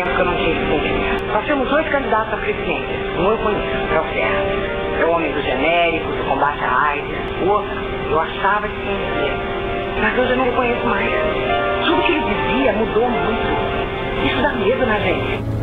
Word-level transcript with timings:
tempo 0.00 0.18
eu 0.18 0.24
não 0.24 0.34
esse 0.34 0.66
sentimento. 0.66 1.24
Nós 1.26 1.44
temos 1.46 1.68
dois 1.68 1.88
candidatos 1.88 2.32
à 2.32 2.36
presidência. 2.38 2.96
Um 3.18 3.30
eu 3.30 3.38
conheço, 3.38 3.94
é 3.94 4.00
o 4.00 4.14
Serra. 4.14 5.00
É 5.00 5.04
o 5.04 5.10
homem 5.10 5.32
do 5.32 5.42
genérico, 5.42 6.10
do 6.10 6.24
combate 6.24 6.64
à 6.64 6.82
AIDS. 6.88 7.42
O 7.42 7.48
outro, 7.48 7.70
eu 8.10 8.20
achava 8.20 8.68
que 8.68 8.74
conhecia. 8.74 9.36
Mas 10.00 10.18
hoje 10.18 10.30
eu 10.30 10.36
não 10.36 10.48
o 10.48 10.56
conheço 10.56 10.86
mais. 10.86 11.10
Tudo 11.84 12.02
que 12.02 12.12
ele 12.12 12.24
dizia 12.24 12.72
mudou 12.72 13.10
muito. 13.10 14.26
Isso 14.26 14.42
dá 14.42 14.52
medo 14.54 14.86
na 14.86 15.00
gente. 15.00 15.60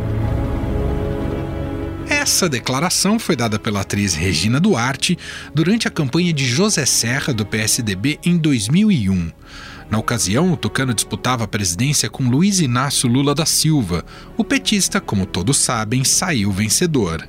Essa 2.09 2.47
declaração 2.47 3.19
foi 3.19 3.35
dada 3.35 3.59
pela 3.59 3.81
atriz 3.81 4.13
Regina 4.15 4.59
Duarte 4.59 5.17
durante 5.53 5.87
a 5.87 5.91
campanha 5.91 6.31
de 6.31 6.45
José 6.45 6.85
Serra 6.85 7.33
do 7.33 7.45
PSDB 7.45 8.19
em 8.25 8.37
2001. 8.37 9.31
Na 9.89 9.97
ocasião, 9.97 10.51
o 10.51 10.57
Tucano 10.57 10.93
disputava 10.93 11.45
a 11.45 11.47
presidência 11.47 12.09
com 12.09 12.29
Luiz 12.29 12.59
Inácio 12.59 13.09
Lula 13.09 13.33
da 13.33 13.45
Silva. 13.45 14.03
O 14.35 14.43
petista, 14.43 14.99
como 14.99 15.25
todos 15.25 15.57
sabem, 15.57 16.03
saiu 16.03 16.51
vencedor. 16.51 17.27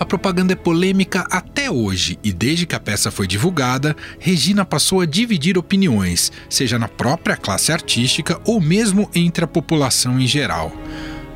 A 0.00 0.04
propaganda 0.04 0.52
é 0.52 0.56
polêmica 0.56 1.24
até 1.30 1.70
hoje 1.70 2.18
e 2.24 2.32
desde 2.32 2.66
que 2.66 2.74
a 2.74 2.80
peça 2.80 3.08
foi 3.10 3.28
divulgada, 3.28 3.96
Regina 4.18 4.64
passou 4.64 5.00
a 5.00 5.06
dividir 5.06 5.56
opiniões, 5.56 6.32
seja 6.50 6.76
na 6.76 6.88
própria 6.88 7.36
classe 7.36 7.70
artística 7.70 8.40
ou 8.44 8.60
mesmo 8.60 9.08
entre 9.14 9.44
a 9.44 9.48
população 9.48 10.18
em 10.18 10.26
geral. 10.26 10.72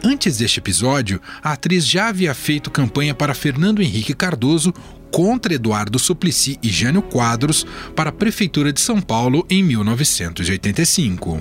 Antes 0.03 0.39
deste 0.39 0.59
episódio, 0.59 1.21
a 1.43 1.53
atriz 1.53 1.87
já 1.87 2.09
havia 2.09 2.35
feito 2.35 2.71
campanha 2.71 3.15
para 3.15 3.35
Fernando 3.35 3.83
Henrique 3.83 4.15
Cardoso 4.15 4.73
contra 5.11 5.55
Eduardo 5.55 5.99
Suplicy 5.99 6.59
e 6.63 6.69
Jânio 6.69 7.03
Quadros 7.03 7.67
para 7.95 8.11
a 8.11 8.13
Prefeitura 8.13 8.73
de 8.73 8.81
São 8.81 9.01
Paulo 9.01 9.47
em 9.49 9.63
1985. 9.63 11.41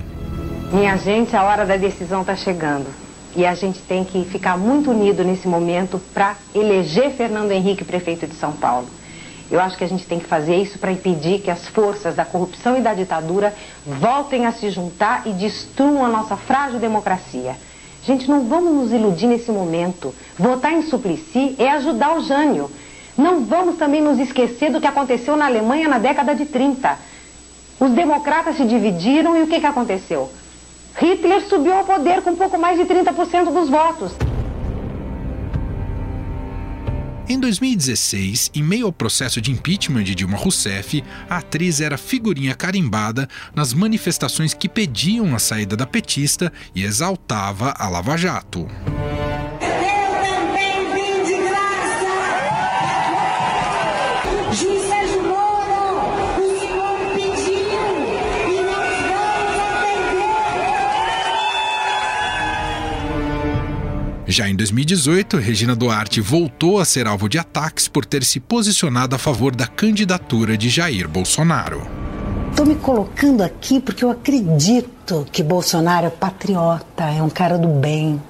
Minha 0.72 0.96
gente, 0.96 1.36
a 1.36 1.42
hora 1.42 1.64
da 1.64 1.76
decisão 1.76 2.22
está 2.22 2.36
chegando. 2.36 2.86
E 3.36 3.44
a 3.44 3.54
gente 3.54 3.78
tem 3.80 4.02
que 4.02 4.24
ficar 4.24 4.56
muito 4.56 4.90
unido 4.90 5.22
nesse 5.22 5.46
momento 5.46 6.00
para 6.14 6.36
eleger 6.54 7.10
Fernando 7.12 7.52
Henrique 7.52 7.84
prefeito 7.84 8.26
de 8.26 8.34
São 8.34 8.52
Paulo. 8.52 8.88
Eu 9.50 9.60
acho 9.60 9.76
que 9.76 9.84
a 9.84 9.88
gente 9.88 10.06
tem 10.06 10.18
que 10.18 10.26
fazer 10.26 10.56
isso 10.56 10.78
para 10.78 10.90
impedir 10.90 11.40
que 11.40 11.50
as 11.50 11.68
forças 11.68 12.16
da 12.16 12.24
corrupção 12.24 12.76
e 12.76 12.80
da 12.80 12.94
ditadura 12.94 13.54
voltem 13.86 14.46
a 14.46 14.52
se 14.52 14.70
juntar 14.70 15.22
e 15.26 15.32
destruam 15.32 16.04
a 16.04 16.08
nossa 16.08 16.36
frágil 16.36 16.80
democracia. 16.80 17.54
Gente, 18.04 18.28
não 18.28 18.48
vamos 18.48 18.72
nos 18.72 18.92
iludir 18.92 19.26
nesse 19.26 19.50
momento. 19.50 20.14
Votar 20.38 20.72
em 20.72 20.82
Suplicy 20.82 21.56
é 21.58 21.68
ajudar 21.70 22.16
o 22.16 22.22
Jânio. 22.22 22.70
Não 23.16 23.44
vamos 23.44 23.76
também 23.76 24.02
nos 24.02 24.18
esquecer 24.18 24.70
do 24.70 24.80
que 24.80 24.86
aconteceu 24.86 25.36
na 25.36 25.46
Alemanha 25.46 25.88
na 25.88 25.98
década 25.98 26.34
de 26.34 26.44
30. 26.44 26.98
Os 27.80 27.90
democratas 27.92 28.56
se 28.56 28.64
dividiram 28.64 29.36
e 29.36 29.42
o 29.42 29.46
que, 29.46 29.60
que 29.60 29.66
aconteceu? 29.66 30.30
Hitler 30.98 31.46
subiu 31.46 31.74
ao 31.74 31.84
poder 31.84 32.22
com 32.22 32.34
pouco 32.36 32.58
mais 32.58 32.78
de 32.78 32.84
30% 32.84 33.52
dos 33.52 33.68
votos. 33.68 34.12
Em 37.28 37.40
2016, 37.40 38.52
em 38.54 38.62
meio 38.62 38.86
ao 38.86 38.92
processo 38.92 39.40
de 39.40 39.50
impeachment 39.50 40.04
de 40.04 40.14
Dilma 40.14 40.36
Rousseff, 40.36 41.02
a 41.28 41.38
atriz 41.38 41.80
era 41.80 41.98
figurinha 41.98 42.54
carimbada 42.54 43.28
nas 43.52 43.74
manifestações 43.74 44.54
que 44.54 44.68
pediam 44.68 45.34
a 45.34 45.38
saída 45.40 45.76
da 45.76 45.86
petista 45.86 46.52
e 46.72 46.84
exaltava 46.84 47.74
a 47.76 47.88
Lava 47.88 48.16
Jato. 48.16 48.68
Já 64.36 64.46
em 64.46 64.54
2018, 64.54 65.38
Regina 65.38 65.74
Duarte 65.74 66.20
voltou 66.20 66.78
a 66.78 66.84
ser 66.84 67.06
alvo 67.06 67.26
de 67.26 67.38
ataques 67.38 67.88
por 67.88 68.04
ter 68.04 68.22
se 68.22 68.38
posicionado 68.38 69.16
a 69.16 69.18
favor 69.18 69.56
da 69.56 69.66
candidatura 69.66 70.58
de 70.58 70.68
Jair 70.68 71.08
Bolsonaro. 71.08 71.80
Estou 72.50 72.66
me 72.66 72.74
colocando 72.74 73.42
aqui 73.42 73.80
porque 73.80 74.04
eu 74.04 74.10
acredito 74.10 75.26
que 75.32 75.42
Bolsonaro 75.42 76.08
é 76.08 76.10
patriota, 76.10 77.04
é 77.04 77.22
um 77.22 77.30
cara 77.30 77.56
do 77.56 77.68
bem, 77.68 78.22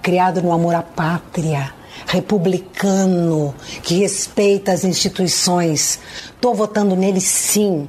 criado 0.00 0.40
no 0.40 0.52
amor 0.52 0.76
à 0.76 0.82
pátria, 0.82 1.74
republicano, 2.06 3.52
que 3.82 3.98
respeita 3.98 4.70
as 4.70 4.84
instituições. 4.84 5.98
Estou 6.36 6.54
votando 6.54 6.94
nele 6.94 7.20
sim. 7.20 7.88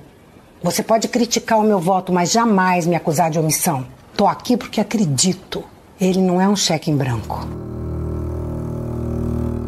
Você 0.64 0.81
pode 0.81 1.08
criticar 1.08 1.59
o 1.59 1.64
meu 1.64 1.80
voto, 1.80 2.12
mas 2.12 2.31
jamais 2.31 2.88
me 2.88 2.96
acusar 2.96 3.30
de 3.30 3.38
omissão. 3.38 3.86
Estou 4.12 4.28
aqui 4.28 4.58
porque 4.58 4.81
acredito. 4.81 5.64
Ele 6.00 6.19
não 6.19 6.40
é 6.40 6.47
um 6.47 6.56
cheque 6.56 6.91
em 6.91 6.96
branco. 6.96 7.47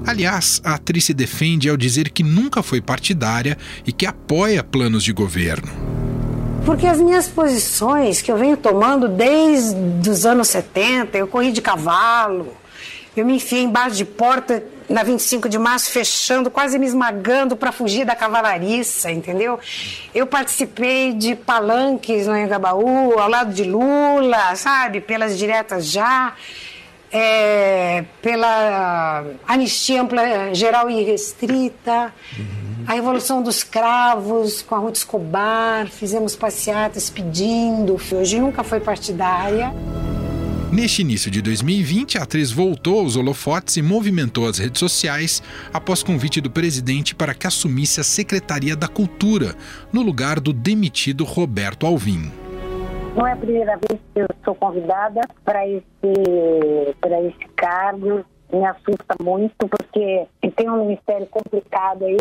Aliás, 0.05 0.59
a 0.63 0.73
atriz 0.73 1.05
se 1.05 1.13
defende 1.13 1.69
ao 1.69 1.77
dizer 1.77 2.09
que 2.09 2.23
nunca 2.23 2.63
foi 2.63 2.81
partidária 2.81 3.57
e 3.85 3.91
que 3.91 4.05
apoia 4.05 4.63
planos 4.63 5.03
de 5.03 5.13
governo. 5.13 5.71
Porque 6.65 6.87
as 6.87 6.99
minhas 6.99 7.27
posições 7.27 8.21
que 8.21 8.31
eu 8.31 8.37
venho 8.37 8.57
tomando 8.57 9.07
desde 9.07 10.09
os 10.09 10.25
anos 10.25 10.47
70, 10.47 11.17
eu 11.17 11.27
corri 11.27 11.51
de 11.51 11.61
cavalo, 11.61 12.53
eu 13.15 13.25
me 13.25 13.35
enfiei 13.35 13.63
embaixo 13.63 13.95
de 13.95 14.05
porta 14.05 14.63
na 14.89 15.03
25 15.03 15.47
de 15.47 15.59
março, 15.59 15.91
fechando, 15.91 16.49
quase 16.49 16.79
me 16.79 16.85
esmagando 16.85 17.55
para 17.55 17.71
fugir 17.71 18.05
da 18.05 18.15
cavalariça, 18.15 19.11
entendeu? 19.11 19.59
Eu 20.13 20.25
participei 20.25 21.13
de 21.13 21.35
palanques 21.35 22.25
no 22.25 22.35
Engabaú, 22.35 23.17
ao 23.19 23.29
lado 23.29 23.53
de 23.53 23.63
Lula, 23.63 24.55
sabe? 24.55 24.99
Pelas 24.99 25.37
diretas 25.37 25.91
já, 25.91 26.33
é, 27.11 28.03
pela 28.21 29.25
anistia 29.47 30.01
ampla, 30.01 30.53
geral 30.53 30.89
e 30.89 31.03
restrita. 31.03 32.13
Uhum. 32.37 32.85
A 32.87 32.93
Revolução 32.93 33.43
dos 33.43 33.63
Cravos, 33.63 34.63
com 34.63 34.73
a 34.73 34.79
Ruth 34.79 34.95
Escobar, 34.95 35.87
fizemos 35.87 36.35
passeatas 36.35 37.09
pedindo. 37.09 37.99
Hoje 38.11 38.39
nunca 38.39 38.63
foi 38.63 38.79
partidária. 38.79 39.71
Neste 40.71 41.01
início 41.01 41.31
de 41.31 41.41
2020, 41.41 42.19
a 42.19 42.23
atriz 42.23 42.51
voltou 42.51 42.99
aos 42.99 43.15
holofotes 43.15 43.77
e 43.77 43.81
movimentou 43.81 44.47
as 44.47 44.59
redes 44.59 44.77
sociais 44.77 45.41
após 45.73 46.03
convite 46.03 46.39
do 46.39 46.51
presidente 46.51 47.15
para 47.15 47.33
que 47.33 47.47
assumisse 47.47 47.99
a 47.99 48.03
Secretaria 48.03 48.75
da 48.75 48.87
Cultura, 48.87 49.55
no 49.91 50.03
lugar 50.03 50.39
do 50.39 50.53
demitido 50.53 51.23
Roberto 51.23 51.87
Alvim. 51.87 52.31
Não 53.15 53.25
é 53.25 53.33
a 53.33 53.35
primeira 53.35 53.77
vez 53.77 53.99
que 54.13 54.21
eu 54.21 54.27
sou 54.45 54.53
convidada 54.53 55.21
para 55.43 55.67
esse, 55.67 55.83
para 57.01 57.19
esse 57.23 57.47
cargo. 57.55 58.23
Me 58.53 58.63
assusta 58.63 59.15
muito, 59.19 59.67
porque 59.67 60.27
tem 60.55 60.69
um 60.69 60.85
ministério 60.85 61.25
complicado 61.27 62.05
aí. 62.05 62.17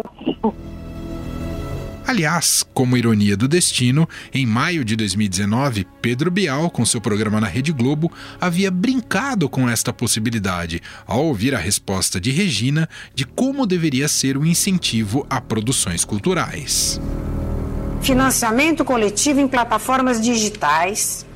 Aliás, 2.09 2.65
como 2.73 2.97
ironia 2.97 3.37
do 3.37 3.47
destino, 3.47 4.09
em 4.33 4.47
maio 4.47 4.83
de 4.83 4.97
2019, 4.97 5.87
Pedro 6.01 6.31
Bial, 6.31 6.71
com 6.71 6.87
seu 6.87 7.03
programa 7.03 7.39
na 7.39 7.47
Rede 7.47 7.71
Globo, 7.71 8.11
havia 8.41 8.71
brincado 8.71 9.47
com 9.47 9.69
esta 9.69 9.93
possibilidade 9.93 10.81
ao 11.07 11.27
ouvir 11.27 11.55
a 11.55 11.59
resposta 11.59 12.19
de 12.19 12.31
Regina 12.31 12.89
de 13.15 13.27
como 13.27 13.67
deveria 13.67 14.09
ser 14.09 14.39
o 14.39 14.47
incentivo 14.47 15.27
a 15.29 15.39
produções 15.39 16.03
culturais. 16.03 16.99
Financiamento 18.01 18.87
coletivo 18.87 19.41
em 19.41 19.47
plataformas 19.47 20.19
digitais 20.19 21.27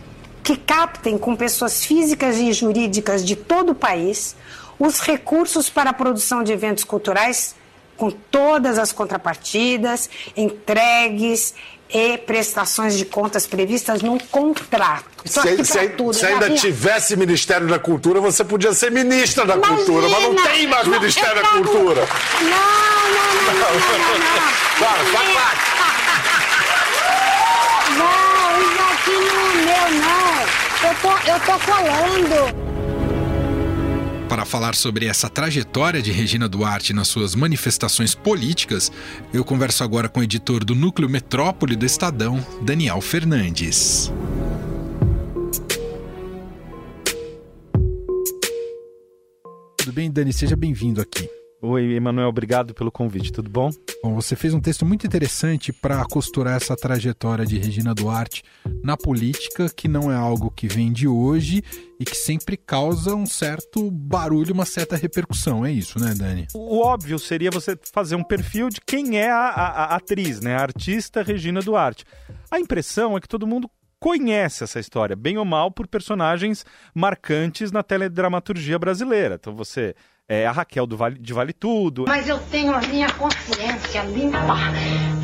que 0.42 0.56
captem 0.56 1.18
com 1.18 1.36
pessoas 1.36 1.84
físicas 1.84 2.38
e 2.38 2.50
jurídicas 2.50 3.22
de 3.26 3.36
todo 3.36 3.72
o 3.72 3.74
país 3.74 4.34
os 4.78 5.00
recursos 5.00 5.68
para 5.68 5.90
a 5.90 5.92
produção 5.92 6.42
de 6.42 6.50
eventos 6.50 6.82
culturais 6.82 7.60
com 7.96 8.10
todas 8.10 8.78
as 8.78 8.92
contrapartidas, 8.92 10.08
entregues 10.36 11.54
e 11.92 12.16
prestações 12.18 12.96
de 12.96 13.04
contas 13.04 13.46
previstas 13.46 14.00
num 14.02 14.18
contrato. 14.18 15.04
Só 15.26 15.42
se, 15.42 15.64
se, 15.64 15.88
tudo, 15.90 16.14
se 16.14 16.24
ainda 16.26 16.50
tivesse 16.50 17.16
Ministério 17.16 17.68
da 17.68 17.78
Cultura, 17.78 18.20
você 18.20 18.42
podia 18.42 18.72
ser 18.72 18.90
ministra 18.90 19.44
da 19.44 19.54
Imagina, 19.54 19.76
Cultura, 19.76 20.08
mas 20.08 20.22
não 20.22 20.34
tem 20.34 20.66
mais 20.66 20.88
Ministério 20.88 21.42
da 21.42 21.48
Cultura. 21.48 22.08
Não, 22.40 22.48
não, 22.48 23.34
não, 23.34 23.52
não, 23.52 23.98
não, 23.98 24.18
não. 24.18 24.52
Claro, 24.78 25.04
faz 25.12 25.28
Não, 27.98 28.62
isso 28.72 28.82
aqui 28.92 29.16
não 29.20 29.50
é 29.50 29.54
meu, 29.54 29.86
não. 30.00 30.32
Eu 30.88 30.94
tô, 31.00 31.10
eu 31.30 31.38
tô 31.40 31.58
falando 31.58 32.71
para 34.32 34.46
falar 34.46 34.74
sobre 34.74 35.04
essa 35.04 35.28
trajetória 35.28 36.00
de 36.00 36.10
Regina 36.10 36.48
Duarte 36.48 36.94
nas 36.94 37.06
suas 37.08 37.34
manifestações 37.34 38.14
políticas, 38.14 38.90
eu 39.30 39.44
converso 39.44 39.84
agora 39.84 40.08
com 40.08 40.20
o 40.20 40.22
editor 40.22 40.64
do 40.64 40.74
Núcleo 40.74 41.06
Metrópole 41.06 41.76
do 41.76 41.84
Estadão, 41.84 42.42
Daniel 42.62 43.02
Fernandes. 43.02 44.10
Tudo 49.76 49.92
bem, 49.92 50.10
Dani? 50.10 50.32
Seja 50.32 50.56
bem-vindo 50.56 51.02
aqui. 51.02 51.28
Oi, 51.64 51.94
Emanuel, 51.94 52.26
obrigado 52.26 52.74
pelo 52.74 52.90
convite, 52.90 53.30
tudo 53.30 53.48
bom? 53.48 53.70
Bom, 54.02 54.16
você 54.16 54.34
fez 54.34 54.52
um 54.52 54.58
texto 54.58 54.84
muito 54.84 55.06
interessante 55.06 55.72
para 55.72 56.04
costurar 56.06 56.56
essa 56.56 56.74
trajetória 56.74 57.46
de 57.46 57.56
Regina 57.56 57.94
Duarte 57.94 58.42
na 58.82 58.96
política, 58.96 59.68
que 59.68 59.86
não 59.86 60.10
é 60.10 60.16
algo 60.16 60.50
que 60.50 60.66
vem 60.66 60.92
de 60.92 61.06
hoje 61.06 61.62
e 62.00 62.04
que 62.04 62.16
sempre 62.16 62.56
causa 62.56 63.14
um 63.14 63.26
certo 63.26 63.92
barulho, 63.92 64.52
uma 64.52 64.64
certa 64.64 64.96
repercussão. 64.96 65.64
É 65.64 65.70
isso, 65.70 66.00
né, 66.00 66.12
Dani? 66.16 66.48
O 66.52 66.80
óbvio 66.80 67.16
seria 67.16 67.52
você 67.52 67.78
fazer 67.92 68.16
um 68.16 68.24
perfil 68.24 68.68
de 68.68 68.80
quem 68.84 69.16
é 69.16 69.30
a, 69.30 69.36
a, 69.36 69.68
a 69.84 69.94
atriz, 69.94 70.40
né, 70.40 70.56
a 70.56 70.62
artista 70.62 71.22
Regina 71.22 71.60
Duarte. 71.60 72.04
A 72.50 72.58
impressão 72.58 73.16
é 73.16 73.20
que 73.20 73.28
todo 73.28 73.46
mundo 73.46 73.70
conhece 74.00 74.64
essa 74.64 74.80
história, 74.80 75.14
bem 75.14 75.38
ou 75.38 75.44
mal, 75.44 75.70
por 75.70 75.86
personagens 75.86 76.66
marcantes 76.92 77.70
na 77.70 77.84
teledramaturgia 77.84 78.76
brasileira. 78.80 79.36
Então 79.36 79.54
você 79.54 79.94
é, 80.28 80.46
a 80.46 80.52
Raquel 80.52 80.86
do 80.86 80.96
vale, 80.96 81.18
de 81.18 81.32
Vale 81.32 81.52
Tudo. 81.52 82.04
Mas 82.06 82.28
eu 82.28 82.38
tenho 82.50 82.72
a 82.74 82.80
minha 82.80 83.12
consciência 83.12 84.02
limpa. 84.02 84.56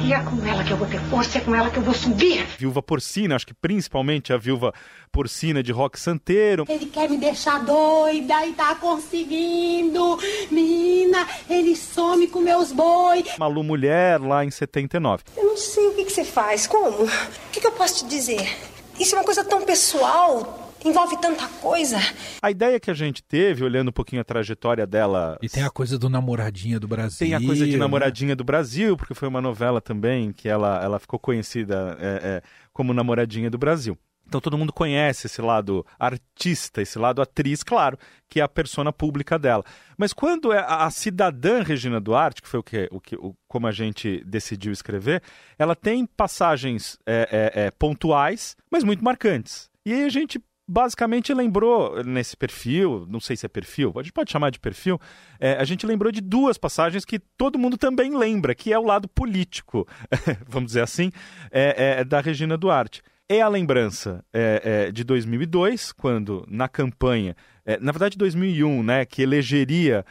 E 0.04 0.12
é 0.12 0.20
com 0.22 0.44
ela 0.46 0.64
que 0.64 0.70
eu 0.70 0.76
vou 0.76 0.86
ter 0.86 1.00
força, 1.02 1.38
é 1.38 1.40
com 1.40 1.54
ela 1.54 1.70
que 1.70 1.76
eu 1.76 1.82
vou 1.82 1.94
subir. 1.94 2.46
Viúva 2.58 2.82
Porcina, 2.82 3.36
acho 3.36 3.46
que 3.46 3.54
principalmente 3.54 4.32
a 4.32 4.36
Viúva 4.36 4.72
Porcina 5.12 5.62
de 5.62 5.72
Rock 5.72 5.98
Santeiro. 5.98 6.64
Ele 6.68 6.86
quer 6.86 7.08
me 7.08 7.16
deixar 7.16 7.64
doida 7.64 8.46
e 8.46 8.52
tá 8.52 8.74
conseguindo. 8.74 10.18
Menina, 10.50 11.26
ele 11.48 11.76
some 11.76 12.26
com 12.28 12.40
meus 12.40 12.72
boi. 12.72 13.24
Malu 13.38 13.62
Mulher, 13.62 14.20
lá 14.20 14.44
em 14.44 14.50
79. 14.50 15.24
Eu 15.36 15.44
não 15.44 15.56
sei 15.56 15.88
o 15.88 15.94
que, 15.94 16.04
que 16.04 16.12
você 16.12 16.24
faz, 16.24 16.66
como? 16.66 17.04
O 17.04 17.10
que, 17.52 17.60
que 17.60 17.66
eu 17.66 17.72
posso 17.72 18.04
te 18.04 18.10
dizer? 18.10 18.56
Isso 18.98 19.14
é 19.14 19.18
uma 19.18 19.24
coisa 19.24 19.44
tão 19.44 19.62
pessoal, 19.62 20.67
envolve 20.84 21.16
tanta 21.20 21.46
coisa. 21.60 21.98
A 22.42 22.50
ideia 22.50 22.78
que 22.78 22.90
a 22.90 22.94
gente 22.94 23.22
teve, 23.22 23.64
olhando 23.64 23.88
um 23.88 23.92
pouquinho 23.92 24.22
a 24.22 24.24
trajetória 24.24 24.86
dela. 24.86 25.38
E 25.42 25.48
tem 25.48 25.62
a 25.62 25.70
coisa 25.70 25.98
do 25.98 26.08
namoradinha 26.08 26.78
do 26.78 26.88
Brasil. 26.88 27.18
Tem 27.18 27.34
a 27.34 27.40
coisa 27.40 27.66
de 27.66 27.72
né? 27.72 27.78
namoradinha 27.78 28.30
né? 28.30 28.34
do 28.34 28.44
Brasil, 28.44 28.96
porque 28.96 29.14
foi 29.14 29.28
uma 29.28 29.40
novela 29.40 29.80
também 29.80 30.32
que 30.32 30.48
ela, 30.48 30.82
ela 30.82 30.98
ficou 30.98 31.18
conhecida 31.18 31.96
é, 32.00 32.06
é, 32.06 32.42
como 32.72 32.92
namoradinha 32.92 33.50
do 33.50 33.58
Brasil. 33.58 33.98
Então 34.28 34.42
todo 34.42 34.58
mundo 34.58 34.74
conhece 34.74 35.26
esse 35.26 35.40
lado 35.40 35.86
artista, 35.98 36.82
esse 36.82 36.98
lado 36.98 37.22
atriz, 37.22 37.62
claro, 37.62 37.98
que 38.28 38.40
é 38.40 38.42
a 38.42 38.48
persona 38.48 38.92
pública 38.92 39.38
dela. 39.38 39.64
Mas 39.96 40.12
quando 40.12 40.52
é 40.52 40.58
a, 40.58 40.84
a 40.84 40.90
cidadã 40.90 41.62
Regina 41.62 41.98
Duarte, 41.98 42.42
que 42.42 42.48
foi 42.48 42.60
o 42.60 42.62
que, 42.62 42.88
o 42.92 43.00
que 43.00 43.16
o, 43.16 43.34
como 43.48 43.66
a 43.66 43.72
gente 43.72 44.22
decidiu 44.26 44.70
escrever, 44.70 45.22
ela 45.58 45.74
tem 45.74 46.04
passagens 46.04 46.98
é, 47.06 47.52
é, 47.54 47.66
é 47.66 47.70
pontuais, 47.70 48.54
mas 48.70 48.84
muito 48.84 49.02
marcantes. 49.02 49.70
E 49.84 49.94
aí 49.94 50.04
a 50.04 50.10
gente 50.10 50.38
basicamente 50.68 51.32
lembrou 51.32 52.04
nesse 52.04 52.36
perfil, 52.36 53.06
não 53.08 53.20
sei 53.20 53.36
se 53.36 53.46
é 53.46 53.48
perfil, 53.48 53.94
a 53.96 54.02
gente 54.02 54.12
pode 54.12 54.30
chamar 54.30 54.50
de 54.50 54.60
perfil, 54.60 55.00
é, 55.40 55.54
a 55.54 55.64
gente 55.64 55.86
lembrou 55.86 56.12
de 56.12 56.20
duas 56.20 56.58
passagens 56.58 57.06
que 57.06 57.18
todo 57.18 57.58
mundo 57.58 57.78
também 57.78 58.14
lembra, 58.14 58.54
que 58.54 58.70
é 58.70 58.78
o 58.78 58.84
lado 58.84 59.08
político, 59.08 59.88
vamos 60.46 60.68
dizer 60.68 60.82
assim, 60.82 61.10
é, 61.50 62.00
é, 62.00 62.04
da 62.04 62.20
Regina 62.20 62.58
Duarte. 62.58 63.02
É 63.30 63.40
a 63.40 63.48
lembrança 63.48 64.24
é, 64.32 64.86
é, 64.88 64.92
de 64.92 65.04
2002, 65.04 65.92
quando 65.92 66.46
na 66.48 66.68
campanha, 66.68 67.34
é, 67.64 67.78
na 67.78 67.92
verdade 67.92 68.16
2001, 68.16 68.82
né, 68.82 69.04
que 69.06 69.22
elegeria, 69.22 70.04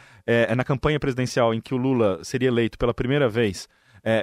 na 0.58 0.64
campanha 0.64 1.00
presidencial 1.00 1.54
em 1.54 1.62
que 1.62 1.74
o 1.74 1.78
Lula 1.78 2.20
seria 2.22 2.50
eleito 2.50 2.78
pela 2.78 2.94
primeira 2.94 3.30
vez 3.30 3.68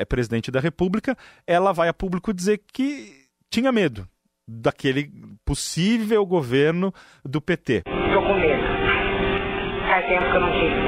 presidente 0.07 0.51
da 0.51 0.61
República, 0.61 1.17
ela 1.47 1.73
vai 1.73 1.89
a 1.89 1.95
público 1.95 2.33
dizer 2.33 2.61
que 2.73 3.25
tinha 3.51 3.73
medo, 3.73 4.07
daquele 4.47 5.11
possível 5.45 6.25
governo 6.27 6.93
do 7.25 7.41
PT. 7.41 7.83
Estou 7.87 8.23
com 8.23 8.35
medo. 8.35 8.63
Faz 9.89 10.07
tempo 10.07 10.31
que 10.31 10.37
eu 10.37 10.41
não 10.41 10.53
tive 10.53 10.85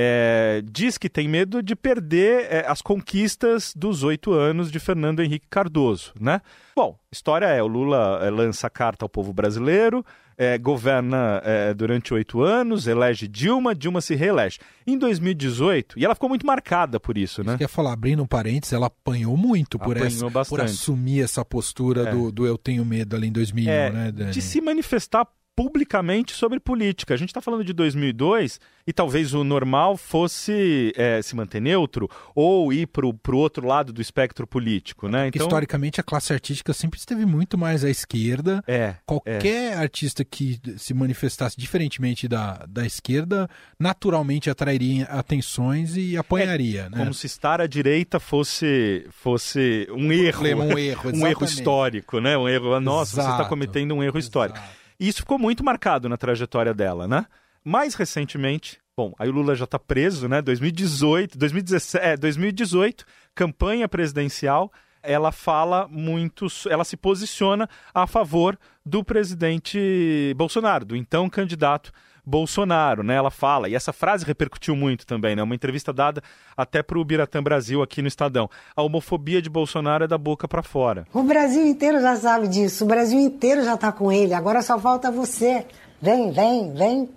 é, 0.00 0.62
diz 0.64 0.96
que 0.96 1.08
tem 1.08 1.26
medo 1.26 1.60
de 1.60 1.74
perder 1.74 2.46
é, 2.48 2.64
as 2.68 2.80
conquistas 2.80 3.74
dos 3.74 4.04
oito 4.04 4.32
anos 4.32 4.70
de 4.70 4.78
Fernando 4.78 5.18
Henrique 5.18 5.48
Cardoso, 5.50 6.12
né? 6.20 6.40
Bom, 6.76 6.96
história 7.10 7.46
é, 7.46 7.60
o 7.60 7.66
Lula 7.66 8.20
é, 8.22 8.30
lança 8.30 8.70
carta 8.70 9.04
ao 9.04 9.08
povo 9.08 9.32
brasileiro, 9.32 10.06
é, 10.38 10.56
governa 10.56 11.42
é, 11.44 11.74
durante 11.74 12.14
oito 12.14 12.40
anos, 12.40 12.86
elege 12.86 13.26
Dilma, 13.26 13.74
Dilma 13.74 14.00
se 14.00 14.14
reelege. 14.14 14.60
Em 14.86 14.96
2018, 14.96 15.98
e 15.98 16.04
ela 16.04 16.14
ficou 16.14 16.28
muito 16.28 16.46
marcada 16.46 17.00
por 17.00 17.18
isso, 17.18 17.42
né? 17.42 17.50
Isso 17.50 17.58
que 17.58 17.64
ia 17.64 17.68
falar, 17.68 17.92
abrindo 17.92 18.22
um 18.22 18.26
parênteses, 18.26 18.72
ela 18.72 18.86
apanhou 18.86 19.36
muito 19.36 19.78
por, 19.78 19.96
apanhou 19.96 20.28
essa, 20.28 20.44
por 20.44 20.60
assumir 20.60 21.22
essa 21.22 21.44
postura 21.44 22.08
é. 22.08 22.12
do, 22.12 22.30
do 22.30 22.46
eu 22.46 22.56
tenho 22.56 22.84
medo 22.84 23.16
ali 23.16 23.26
em 23.26 23.32
2001, 23.32 23.70
é, 23.70 23.90
né, 23.90 24.12
Dani? 24.12 24.30
De 24.30 24.40
se 24.40 24.60
manifestar 24.60 25.26
publicamente 25.58 26.34
sobre 26.34 26.60
política. 26.60 27.14
A 27.14 27.16
gente 27.16 27.30
está 27.30 27.40
falando 27.40 27.64
de 27.64 27.72
2002 27.72 28.60
e 28.86 28.92
talvez 28.92 29.34
o 29.34 29.42
normal 29.42 29.96
fosse 29.96 30.92
é, 30.96 31.20
se 31.20 31.34
manter 31.34 31.60
neutro 31.60 32.08
ou 32.32 32.72
ir 32.72 32.86
para 32.86 33.04
o 33.04 33.36
outro 33.36 33.66
lado 33.66 33.92
do 33.92 34.00
espectro 34.00 34.46
político, 34.46 35.08
né? 35.08 35.26
Então... 35.26 35.44
Historicamente, 35.44 36.00
a 36.00 36.04
classe 36.04 36.32
artística 36.32 36.72
sempre 36.72 37.00
esteve 37.00 37.26
muito 37.26 37.58
mais 37.58 37.82
à 37.82 37.90
esquerda. 37.90 38.62
É, 38.68 38.94
Qualquer 39.04 39.72
é. 39.72 39.74
artista 39.74 40.24
que 40.24 40.60
se 40.76 40.94
manifestasse 40.94 41.56
diferentemente 41.58 42.28
da, 42.28 42.64
da 42.68 42.86
esquerda, 42.86 43.50
naturalmente 43.80 44.48
atrairia 44.48 45.06
atenções 45.06 45.96
e 45.96 46.16
apanharia, 46.16 46.82
é, 46.82 46.88
né? 46.88 46.98
Como 46.98 47.12
se 47.12 47.26
estar 47.26 47.60
à 47.60 47.66
direita 47.66 48.20
fosse, 48.20 49.04
fosse 49.10 49.88
um 49.90 50.12
erro. 50.14 50.44
um 50.44 50.78
erro, 50.78 51.10
um 51.12 51.26
erro 51.26 51.44
histórico, 51.44 52.20
né? 52.20 52.38
Um 52.38 52.48
erro, 52.48 52.78
nossa, 52.78 53.14
Exato. 53.14 53.28
você 53.28 53.34
está 53.38 53.48
cometendo 53.48 53.92
um 53.92 54.04
erro 54.04 54.20
histórico. 54.20 54.56
Exato. 54.56 54.77
E 54.98 55.08
isso 55.08 55.20
ficou 55.20 55.38
muito 55.38 55.64
marcado 55.64 56.08
na 56.08 56.16
trajetória 56.16 56.74
dela, 56.74 57.06
né? 57.06 57.26
Mais 57.64 57.94
recentemente, 57.94 58.78
bom, 58.96 59.12
aí 59.18 59.28
o 59.28 59.32
Lula 59.32 59.54
já 59.54 59.64
está 59.64 59.78
preso, 59.78 60.28
né? 60.28 60.42
2018, 60.42 61.38
2017, 61.38 62.04
é, 62.04 62.16
2018, 62.16 63.04
campanha 63.34 63.88
presidencial, 63.88 64.72
ela 65.02 65.30
fala 65.30 65.86
muito, 65.88 66.46
ela 66.68 66.84
se 66.84 66.96
posiciona 66.96 67.68
a 67.94 68.06
favor 68.06 68.58
do 68.84 69.04
presidente 69.04 70.34
Bolsonaro, 70.36 70.84
do 70.84 70.96
então 70.96 71.28
candidato 71.30 71.92
Bolsonaro, 72.28 73.02
né? 73.02 73.14
Ela 73.14 73.30
fala, 73.30 73.70
e 73.70 73.74
essa 73.74 73.90
frase 73.90 74.22
repercutiu 74.22 74.76
muito 74.76 75.06
também, 75.06 75.34
né? 75.34 75.42
Uma 75.42 75.54
entrevista 75.54 75.94
dada 75.94 76.22
até 76.54 76.82
para 76.82 76.98
o 76.98 77.04
Biratã 77.04 77.42
Brasil 77.42 77.82
aqui 77.82 78.02
no 78.02 78.08
Estadão. 78.08 78.50
A 78.76 78.82
homofobia 78.82 79.40
de 79.40 79.48
Bolsonaro 79.48 80.04
é 80.04 80.06
da 80.06 80.18
boca 80.18 80.46
para 80.46 80.62
fora. 80.62 81.06
O 81.14 81.22
Brasil 81.22 81.66
inteiro 81.66 82.02
já 82.02 82.14
sabe 82.16 82.46
disso, 82.46 82.84
o 82.84 82.86
Brasil 82.86 83.18
inteiro 83.18 83.64
já 83.64 83.76
está 83.76 83.90
com 83.90 84.12
ele, 84.12 84.34
agora 84.34 84.60
só 84.60 84.78
falta 84.78 85.10
você. 85.10 85.64
Vem, 86.02 86.30
vem, 86.30 86.74
vem 86.74 87.08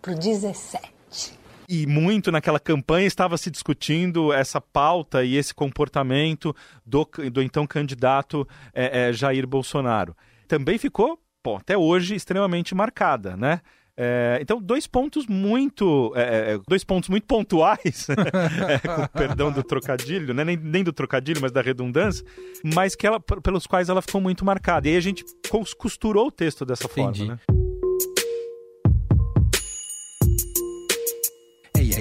pro 0.00 0.14
17 0.14 0.92
e 1.68 1.86
muito 1.86 2.30
naquela 2.30 2.60
campanha 2.60 3.06
estava 3.06 3.38
se 3.38 3.50
discutindo 3.50 4.32
essa 4.32 4.60
pauta 4.60 5.24
e 5.24 5.36
esse 5.36 5.54
comportamento 5.54 6.54
do, 6.84 7.08
do 7.32 7.42
então 7.42 7.66
candidato 7.66 8.46
é, 8.74 9.08
é, 9.08 9.12
Jair 9.12 9.46
Bolsonaro. 9.46 10.14
Também 10.46 10.76
ficou, 10.76 11.18
bom, 11.42 11.56
até 11.56 11.76
hoje, 11.76 12.14
extremamente 12.14 12.74
marcada, 12.74 13.36
né? 13.36 13.60
É, 14.04 14.38
então, 14.42 14.60
dois 14.60 14.88
pontos 14.88 15.28
muito. 15.28 16.12
É, 16.16 16.54
é 16.54 16.60
dois 16.66 16.82
pontos 16.82 17.08
muito 17.08 17.24
pontuais, 17.24 18.08
é, 18.68 18.78
com 18.78 19.06
perdão 19.16 19.52
do 19.52 19.62
trocadilho, 19.62 20.34
né? 20.34 20.44
nem, 20.44 20.56
nem 20.56 20.82
do 20.82 20.92
trocadilho, 20.92 21.40
mas 21.40 21.52
da 21.52 21.62
redundância, 21.62 22.26
mas 22.64 22.96
que 22.96 23.06
ela, 23.06 23.20
pelos 23.20 23.64
quais 23.64 23.88
ela 23.88 24.02
ficou 24.02 24.20
muito 24.20 24.44
marcada. 24.44 24.88
E 24.88 24.90
aí 24.90 24.96
a 24.96 25.00
gente 25.00 25.24
costurou 25.78 26.26
o 26.26 26.32
texto 26.32 26.64
dessa 26.64 26.86
Entendi. 26.86 27.26
forma. 27.26 27.40
Né? 27.48 27.61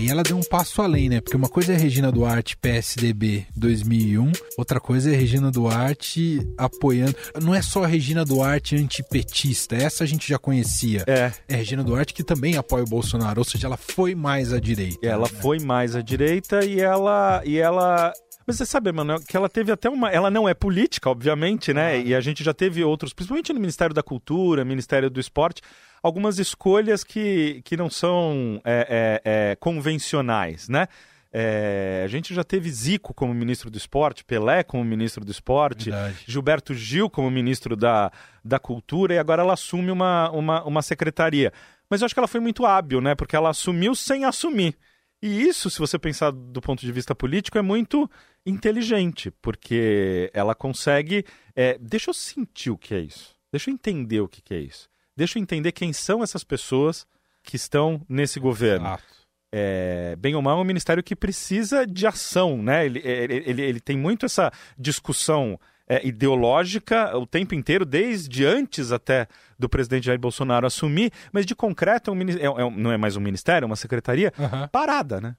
Aí 0.02 0.10
ela 0.10 0.24
deu 0.24 0.38
um 0.38 0.44
passo 0.44 0.82
além, 0.82 1.10
né? 1.10 1.22
Porque 1.22 1.38
uma 1.38 1.48
coisa 1.48 1.74
é 1.74 1.78
Regina 1.78 2.12
Duarte, 2.12 2.58
PSDB 2.58 3.46
2001, 3.56 4.32
outra 4.58 4.80
coisa 4.80 5.12
é 5.12 5.16
Regina 5.16 5.52
Duarte 5.52 6.48
apoiando. 6.58 7.16
Não 7.42 7.54
é 7.54 7.62
só 7.62 7.84
a 7.84 7.88
Regina 7.88 8.26
Duarte 8.26 8.76
antipetista, 8.76 9.76
essa 9.76 10.04
a 10.04 10.08
gente 10.08 10.28
já 10.28 10.40
conhecia. 10.40 11.04
É. 11.08 11.32
É 11.48 11.54
a 11.54 11.58
Regina 11.58 11.84
Duarte 11.84 12.14
que 12.14 12.24
também 12.24 12.58
apoia 12.58 12.84
o 12.84 12.88
Bolsonaro, 12.88 13.42
ou 13.42 13.46
seja, 13.46 13.68
ela 13.68 13.78
foi 13.78 14.16
mais 14.16 14.52
à 14.52 14.60
direita. 14.60 15.06
Ela 15.06 15.30
né? 15.32 15.40
foi 15.42 15.60
mais 15.60 15.96
à 15.96 16.02
direita 16.02 16.66
e 16.66 16.80
ela. 16.80 17.42
E 17.46 17.58
ela 17.58 18.12
mas 18.52 18.58
você 18.58 18.66
sabe, 18.66 18.92
mano, 18.92 19.18
que 19.26 19.38
ela 19.38 19.48
teve 19.48 19.72
até 19.72 19.90
uma. 19.90 20.10
Ela 20.10 20.30
não 20.30 20.48
é 20.48 20.54
política, 20.54 21.10
obviamente, 21.10 21.74
né? 21.74 21.94
Ah. 21.94 21.98
E 21.98 22.14
a 22.14 22.20
gente 22.20 22.44
já 22.44 22.54
teve 22.54 22.84
outros, 22.84 23.14
principalmente 23.14 23.54
no 23.54 23.62
Ministério 23.62 23.96
da 23.96 24.04
Cultura, 24.04 24.66
Ministério 24.66 25.10
do 25.10 25.22
Esporte, 25.22 25.62
algumas 26.04 26.38
escolhas 26.38 27.02
que, 27.02 27.62
que 27.64 27.78
não 27.78 27.90
são 27.90 28.62
é, 28.66 29.22
é, 29.24 29.52
é, 29.52 29.56
convencionais, 29.56 30.68
né? 30.68 30.88
É, 31.34 32.02
a 32.04 32.08
gente 32.10 32.34
já 32.34 32.44
teve 32.44 32.70
Zico 32.70 33.14
como 33.14 33.34
ministro 33.34 33.72
do 33.72 33.78
esporte, 33.78 34.26
Pelé 34.26 34.64
como 34.64 34.84
ministro 34.84 35.24
do 35.24 35.32
esporte, 35.32 35.90
Verdade. 35.90 36.18
Gilberto 36.28 36.74
Gil 36.74 37.10
como 37.10 37.32
ministro 37.32 37.78
da, 37.78 38.12
da 38.44 38.60
cultura, 38.60 39.14
e 39.14 39.18
agora 39.18 39.44
ela 39.44 39.54
assume 39.54 39.92
uma, 39.92 40.30
uma, 40.32 40.62
uma 40.66 40.82
secretaria. 40.82 41.54
Mas 41.90 42.02
eu 42.02 42.06
acho 42.06 42.14
que 42.14 42.20
ela 42.20 42.28
foi 42.28 42.42
muito 42.42 42.66
hábil, 42.66 43.00
né? 43.00 43.16
Porque 43.16 43.34
ela 43.34 43.50
assumiu 43.50 43.96
sem 43.96 44.26
assumir. 44.26 44.76
E 45.22 45.44
isso, 45.44 45.70
se 45.70 45.78
você 45.78 46.00
pensar 46.00 46.32
do 46.32 46.60
ponto 46.60 46.82
de 46.82 46.92
vista 46.92 47.14
político, 47.14 47.58
é 47.58 47.62
muito 47.62 48.10
inteligente, 48.46 49.30
porque 49.42 50.32
ela 50.34 50.56
consegue. 50.56 51.24
É, 51.56 51.78
deixa 51.78 52.10
eu 52.10 52.14
sentir 52.14 52.72
o 52.72 52.78
que 52.78 52.96
é 52.96 53.00
isso. 53.00 53.36
Deixa 53.52 53.70
eu 53.70 53.74
entender 53.74 54.22
o 54.22 54.28
que, 54.28 54.42
é 54.54 54.60
isso. 54.60 54.90
Deixa 55.16 55.38
eu 55.38 55.44
entender 55.44 55.74
quem 55.74 55.94
são 55.94 56.24
essas 56.24 56.44
pessoas 56.44 57.06
que 57.44 57.56
estão 57.56 58.02
nesse 58.10 58.40
governo. 58.40 58.88
Exato. 58.88 59.04
é, 59.52 60.16
bem 60.18 60.34
ou 60.36 60.42
mal, 60.42 60.58
é 60.58 60.62
um 60.62 60.66
ministério 60.66 61.04
que 61.04 61.16
precisa 61.16 61.86
de 61.86 62.08
ação, 62.08 62.62
né? 62.62 62.86
Ele, 62.86 63.00
ele, 63.04 63.44
ele, 63.46 63.62
ele 63.62 63.80
tem 63.80 63.98
muito 63.98 64.26
essa 64.26 64.52
discussão 64.78 65.60
é, 65.92 66.08
ideológica 66.08 67.18
o 67.18 67.28
tempo 67.28 67.54
inteiro, 67.54 67.84
desde 67.84 68.46
antes 68.46 68.94
até 68.94 69.28
do 69.60 69.68
presidente 69.68 70.06
Jair 70.06 70.18
Bolsonaro 70.18 70.66
assumir, 70.66 71.12
mas 71.34 71.46
de 71.46 71.54
concreto 71.54 72.12
é 72.12 72.14
um, 72.14 72.22
é, 72.22 72.64
é, 72.64 72.72
não 72.72 72.94
é 72.94 72.98
mais 72.98 73.18
um 73.18 73.20
ministério, 73.20 73.66
é 73.66 73.68
uma 73.68 73.76
secretaria 73.76 74.32
uhum. 74.40 74.70
parada, 74.70 75.20
né? 75.20 75.36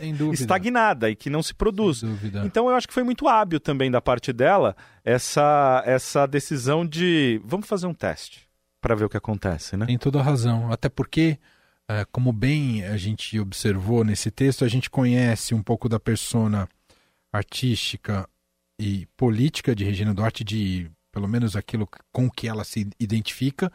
Sem 0.00 0.12
dúvida. 0.18 0.42
Estagnada 0.42 1.08
e 1.08 1.14
que 1.14 1.30
não 1.30 1.44
se 1.44 1.54
produz. 1.54 2.02
Então 2.44 2.68
eu 2.68 2.74
acho 2.74 2.88
que 2.88 2.92
foi 2.92 3.04
muito 3.04 3.28
hábil 3.28 3.60
também 3.60 3.88
da 3.88 4.00
parte 4.00 4.32
dela 4.32 4.74
essa, 5.04 5.80
essa 5.86 6.26
decisão 6.26 6.84
de 6.84 7.40
vamos 7.44 7.68
fazer 7.68 7.86
um 7.86 7.94
teste 7.94 8.48
para 8.80 8.96
ver 8.96 9.04
o 9.04 9.08
que 9.08 9.16
acontece, 9.16 9.76
né? 9.76 9.86
Tem 9.86 9.96
toda 9.96 10.18
a 10.18 10.22
razão. 10.24 10.72
Até 10.72 10.88
porque, 10.88 11.38
é, 11.88 12.04
como 12.10 12.32
bem 12.32 12.84
a 12.84 12.96
gente 12.96 13.38
observou 13.38 14.02
nesse 14.02 14.32
texto, 14.32 14.64
a 14.64 14.68
gente 14.68 14.90
conhece 14.90 15.54
um 15.54 15.62
pouco 15.62 15.88
da 15.88 16.00
persona 16.00 16.68
artística 17.32 18.28
e 18.78 19.06
política 19.16 19.74
de 19.74 19.84
Regina 19.84 20.14
Duarte, 20.14 20.44
de 20.44 20.90
pelo 21.12 21.28
menos 21.28 21.54
aquilo 21.54 21.88
com 22.12 22.28
que 22.28 22.48
ela 22.48 22.64
se 22.64 22.88
identifica, 22.98 23.70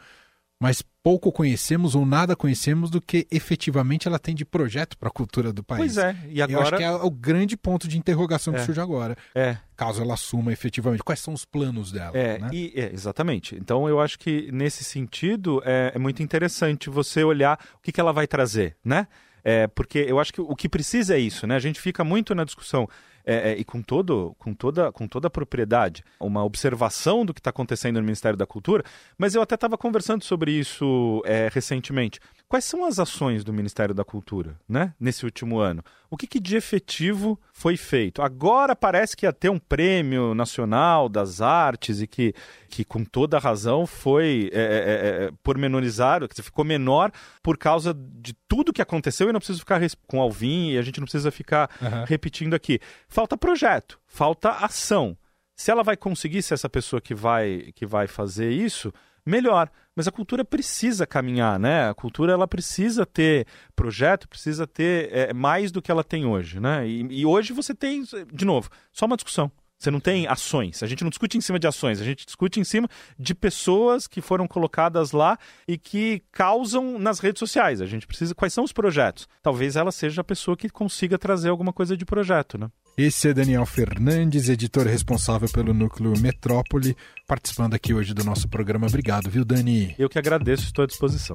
mas 0.62 0.82
pouco 1.02 1.32
conhecemos 1.32 1.94
ou 1.94 2.04
nada 2.04 2.36
conhecemos 2.36 2.90
do 2.90 3.00
que 3.00 3.26
efetivamente 3.30 4.06
ela 4.06 4.18
tem 4.18 4.34
de 4.34 4.44
projeto 4.44 4.98
para 4.98 5.08
a 5.08 5.10
cultura 5.12 5.54
do 5.54 5.64
país. 5.64 5.94
Pois 5.94 5.96
é, 5.96 6.14
e 6.28 6.42
agora. 6.42 6.58
Eu 6.58 6.62
acho 6.62 6.76
que 6.76 6.82
é 6.82 6.90
o 6.90 7.10
grande 7.10 7.56
ponto 7.56 7.88
de 7.88 7.96
interrogação 7.96 8.52
que 8.52 8.60
é. 8.60 8.64
surge 8.64 8.78
agora. 8.78 9.16
É. 9.34 9.56
Caso 9.74 10.02
ela 10.02 10.12
assuma 10.12 10.52
efetivamente. 10.52 11.02
Quais 11.02 11.20
são 11.20 11.32
os 11.32 11.46
planos 11.46 11.90
dela? 11.90 12.14
É, 12.14 12.38
né? 12.38 12.50
e, 12.52 12.72
é, 12.76 12.92
exatamente. 12.92 13.56
Então 13.56 13.88
eu 13.88 13.98
acho 13.98 14.18
que 14.18 14.52
nesse 14.52 14.84
sentido 14.84 15.62
é, 15.64 15.92
é 15.94 15.98
muito 15.98 16.22
interessante 16.22 16.90
você 16.90 17.24
olhar 17.24 17.58
o 17.76 17.80
que, 17.80 17.90
que 17.90 18.00
ela 18.00 18.12
vai 18.12 18.26
trazer, 18.26 18.76
né? 18.84 19.08
É, 19.42 19.66
porque 19.68 20.00
eu 20.06 20.20
acho 20.20 20.34
que 20.34 20.40
o 20.42 20.54
que 20.54 20.68
precisa 20.68 21.14
é 21.14 21.18
isso, 21.18 21.46
né? 21.46 21.56
A 21.56 21.60
gente 21.60 21.80
fica 21.80 22.04
muito 22.04 22.34
na 22.34 22.44
discussão 22.44 22.86
é, 23.24 23.52
é, 23.52 23.56
e 23.58 23.64
com, 23.64 23.82
todo, 23.82 24.34
com, 24.38 24.54
toda, 24.54 24.90
com 24.92 25.06
toda 25.06 25.26
a 25.28 25.30
propriedade, 25.30 26.04
uma 26.18 26.44
observação 26.44 27.24
do 27.24 27.34
que 27.34 27.40
está 27.40 27.50
acontecendo 27.50 27.96
no 27.96 28.02
Ministério 28.02 28.36
da 28.36 28.46
Cultura, 28.46 28.84
mas 29.18 29.34
eu 29.34 29.42
até 29.42 29.54
estava 29.54 29.76
conversando 29.76 30.24
sobre 30.24 30.52
isso 30.52 31.22
é, 31.24 31.48
recentemente. 31.52 32.20
Quais 32.50 32.64
são 32.64 32.84
as 32.84 32.98
ações 32.98 33.44
do 33.44 33.52
Ministério 33.52 33.94
da 33.94 34.04
Cultura, 34.04 34.58
né, 34.68 34.92
nesse 34.98 35.24
último 35.24 35.60
ano? 35.60 35.84
O 36.10 36.16
que, 36.16 36.26
que 36.26 36.40
de 36.40 36.56
efetivo 36.56 37.38
foi 37.52 37.76
feito? 37.76 38.22
Agora 38.22 38.74
parece 38.74 39.16
que 39.16 39.24
ia 39.24 39.32
ter 39.32 39.48
um 39.48 39.58
prêmio 39.58 40.34
nacional 40.34 41.08
das 41.08 41.40
artes 41.40 42.00
e 42.00 42.08
que, 42.08 42.34
que 42.68 42.84
com 42.84 43.04
toda 43.04 43.38
razão 43.38 43.86
foi 43.86 44.50
é, 44.52 44.60
é, 44.60 44.64
é, 44.64 45.26
é 45.26 45.30
pormenorizado, 45.44 46.26
que 46.26 46.42
ficou 46.42 46.64
menor 46.64 47.12
por 47.40 47.56
causa 47.56 47.94
de 47.94 48.34
tudo 48.48 48.72
que 48.72 48.82
aconteceu 48.82 49.28
e 49.28 49.32
não 49.32 49.38
precisa 49.38 49.60
ficar 49.60 49.80
com 50.08 50.20
Alvin 50.20 50.70
e 50.72 50.78
a 50.78 50.82
gente 50.82 50.98
não 50.98 51.04
precisa 51.04 51.30
ficar 51.30 51.70
uhum. 51.80 52.04
repetindo 52.04 52.54
aqui. 52.54 52.80
Falta 53.06 53.36
projeto, 53.36 53.96
falta 54.08 54.50
ação. 54.50 55.16
Se 55.54 55.70
ela 55.70 55.84
vai 55.84 55.96
conseguir 55.96 56.42
ser 56.42 56.54
essa 56.54 56.68
pessoa 56.68 57.00
que 57.00 57.14
vai, 57.14 57.70
que 57.76 57.86
vai 57.86 58.08
fazer 58.08 58.50
isso, 58.50 58.92
melhor. 59.24 59.70
Mas 59.94 60.06
a 60.08 60.12
cultura 60.12 60.44
precisa 60.44 61.06
caminhar, 61.06 61.58
né? 61.58 61.88
A 61.88 61.94
cultura 61.94 62.32
ela 62.32 62.48
precisa 62.48 63.04
ter 63.04 63.46
projeto, 63.74 64.28
precisa 64.28 64.66
ter 64.66 65.10
é, 65.12 65.32
mais 65.32 65.70
do 65.70 65.82
que 65.82 65.90
ela 65.90 66.04
tem 66.04 66.24
hoje, 66.24 66.60
né? 66.60 66.86
E, 66.86 67.20
e 67.20 67.26
hoje 67.26 67.52
você 67.52 67.74
tem, 67.74 68.04
de 68.32 68.44
novo, 68.44 68.70
só 68.92 69.06
uma 69.06 69.16
discussão. 69.16 69.50
Você 69.80 69.90
não 69.90 69.98
tem 69.98 70.26
ações. 70.26 70.82
A 70.82 70.86
gente 70.86 71.02
não 71.02 71.08
discute 71.08 71.38
em 71.38 71.40
cima 71.40 71.58
de 71.58 71.66
ações, 71.66 72.02
a 72.02 72.04
gente 72.04 72.26
discute 72.26 72.60
em 72.60 72.64
cima 72.64 72.86
de 73.18 73.34
pessoas 73.34 74.06
que 74.06 74.20
foram 74.20 74.46
colocadas 74.46 75.12
lá 75.12 75.38
e 75.66 75.78
que 75.78 76.22
causam 76.30 76.98
nas 76.98 77.18
redes 77.18 77.38
sociais. 77.38 77.80
A 77.80 77.86
gente 77.86 78.06
precisa. 78.06 78.34
Quais 78.34 78.52
são 78.52 78.62
os 78.62 78.74
projetos? 78.74 79.26
Talvez 79.42 79.76
ela 79.76 79.90
seja 79.90 80.20
a 80.20 80.24
pessoa 80.24 80.54
que 80.54 80.68
consiga 80.68 81.18
trazer 81.18 81.48
alguma 81.48 81.72
coisa 81.72 81.96
de 81.96 82.04
projeto, 82.04 82.58
né? 82.58 82.70
Esse 83.02 83.28
é 83.28 83.32
Daniel 83.32 83.64
Fernandes, 83.64 84.50
editor 84.50 84.86
responsável 84.86 85.48
pelo 85.48 85.72
Núcleo 85.72 86.12
Metrópole, 86.20 86.94
participando 87.26 87.72
aqui 87.72 87.94
hoje 87.94 88.12
do 88.12 88.22
nosso 88.22 88.46
programa. 88.46 88.86
Obrigado, 88.86 89.30
viu, 89.30 89.42
Dani? 89.42 89.94
Eu 89.98 90.06
que 90.06 90.18
agradeço, 90.18 90.64
estou 90.64 90.82
à 90.82 90.86
disposição. 90.86 91.34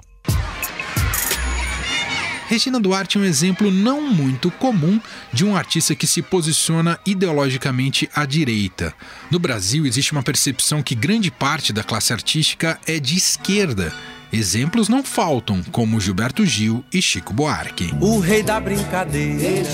Regina 2.47 2.79
Duarte 2.79 3.17
é 3.17 3.21
um 3.21 3.23
exemplo 3.23 3.71
não 3.71 3.99
muito 4.13 4.51
comum 4.51 5.01
de 5.33 5.43
um 5.43 5.55
artista 5.55 5.95
que 5.95 6.05
se 6.05 6.21
posiciona 6.21 6.99
ideologicamente 7.03 8.07
à 8.13 8.25
direita. 8.25 8.93
No 9.31 9.39
Brasil, 9.39 9.87
existe 9.87 10.11
uma 10.11 10.21
percepção 10.21 10.83
que 10.83 10.93
grande 10.93 11.31
parte 11.31 11.73
da 11.73 11.83
classe 11.83 12.13
artística 12.13 12.79
é 12.85 12.99
de 12.99 13.17
esquerda 13.17 13.91
Exemplos 14.31 14.89
não 14.89 15.03
faltam, 15.03 15.61
como 15.71 15.99
Gilberto 15.99 16.45
Gil 16.45 16.83
e 16.91 17.01
Chico 17.01 17.33
Buarque. 17.33 17.93
O 18.01 18.19
rei 18.19 18.43
da 18.43 18.59
brincadeira, 18.59 19.69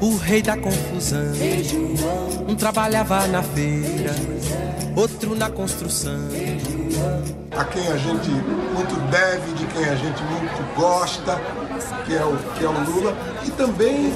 o 0.00 0.16
rei 0.16 0.42
da 0.42 0.56
confusão. 0.56 1.32
Um 2.48 2.54
trabalhava 2.54 3.26
na 3.26 3.42
feira, 3.42 4.14
outro 4.94 5.34
na 5.34 5.50
construção. 5.50 6.28
A 7.56 7.64
quem 7.64 7.86
a 7.88 7.96
gente 7.96 8.30
muito 8.30 9.10
deve, 9.10 9.52
de 9.52 9.66
quem 9.66 9.84
a 9.84 9.94
gente 9.94 10.22
muito 10.22 10.74
gosta, 10.74 11.40
que 12.06 12.14
é 12.14 12.24
o, 12.24 12.36
que 12.56 12.64
é 12.64 12.68
o 12.68 12.84
Lula, 12.84 13.16
e 13.44 13.50
também 13.50 14.12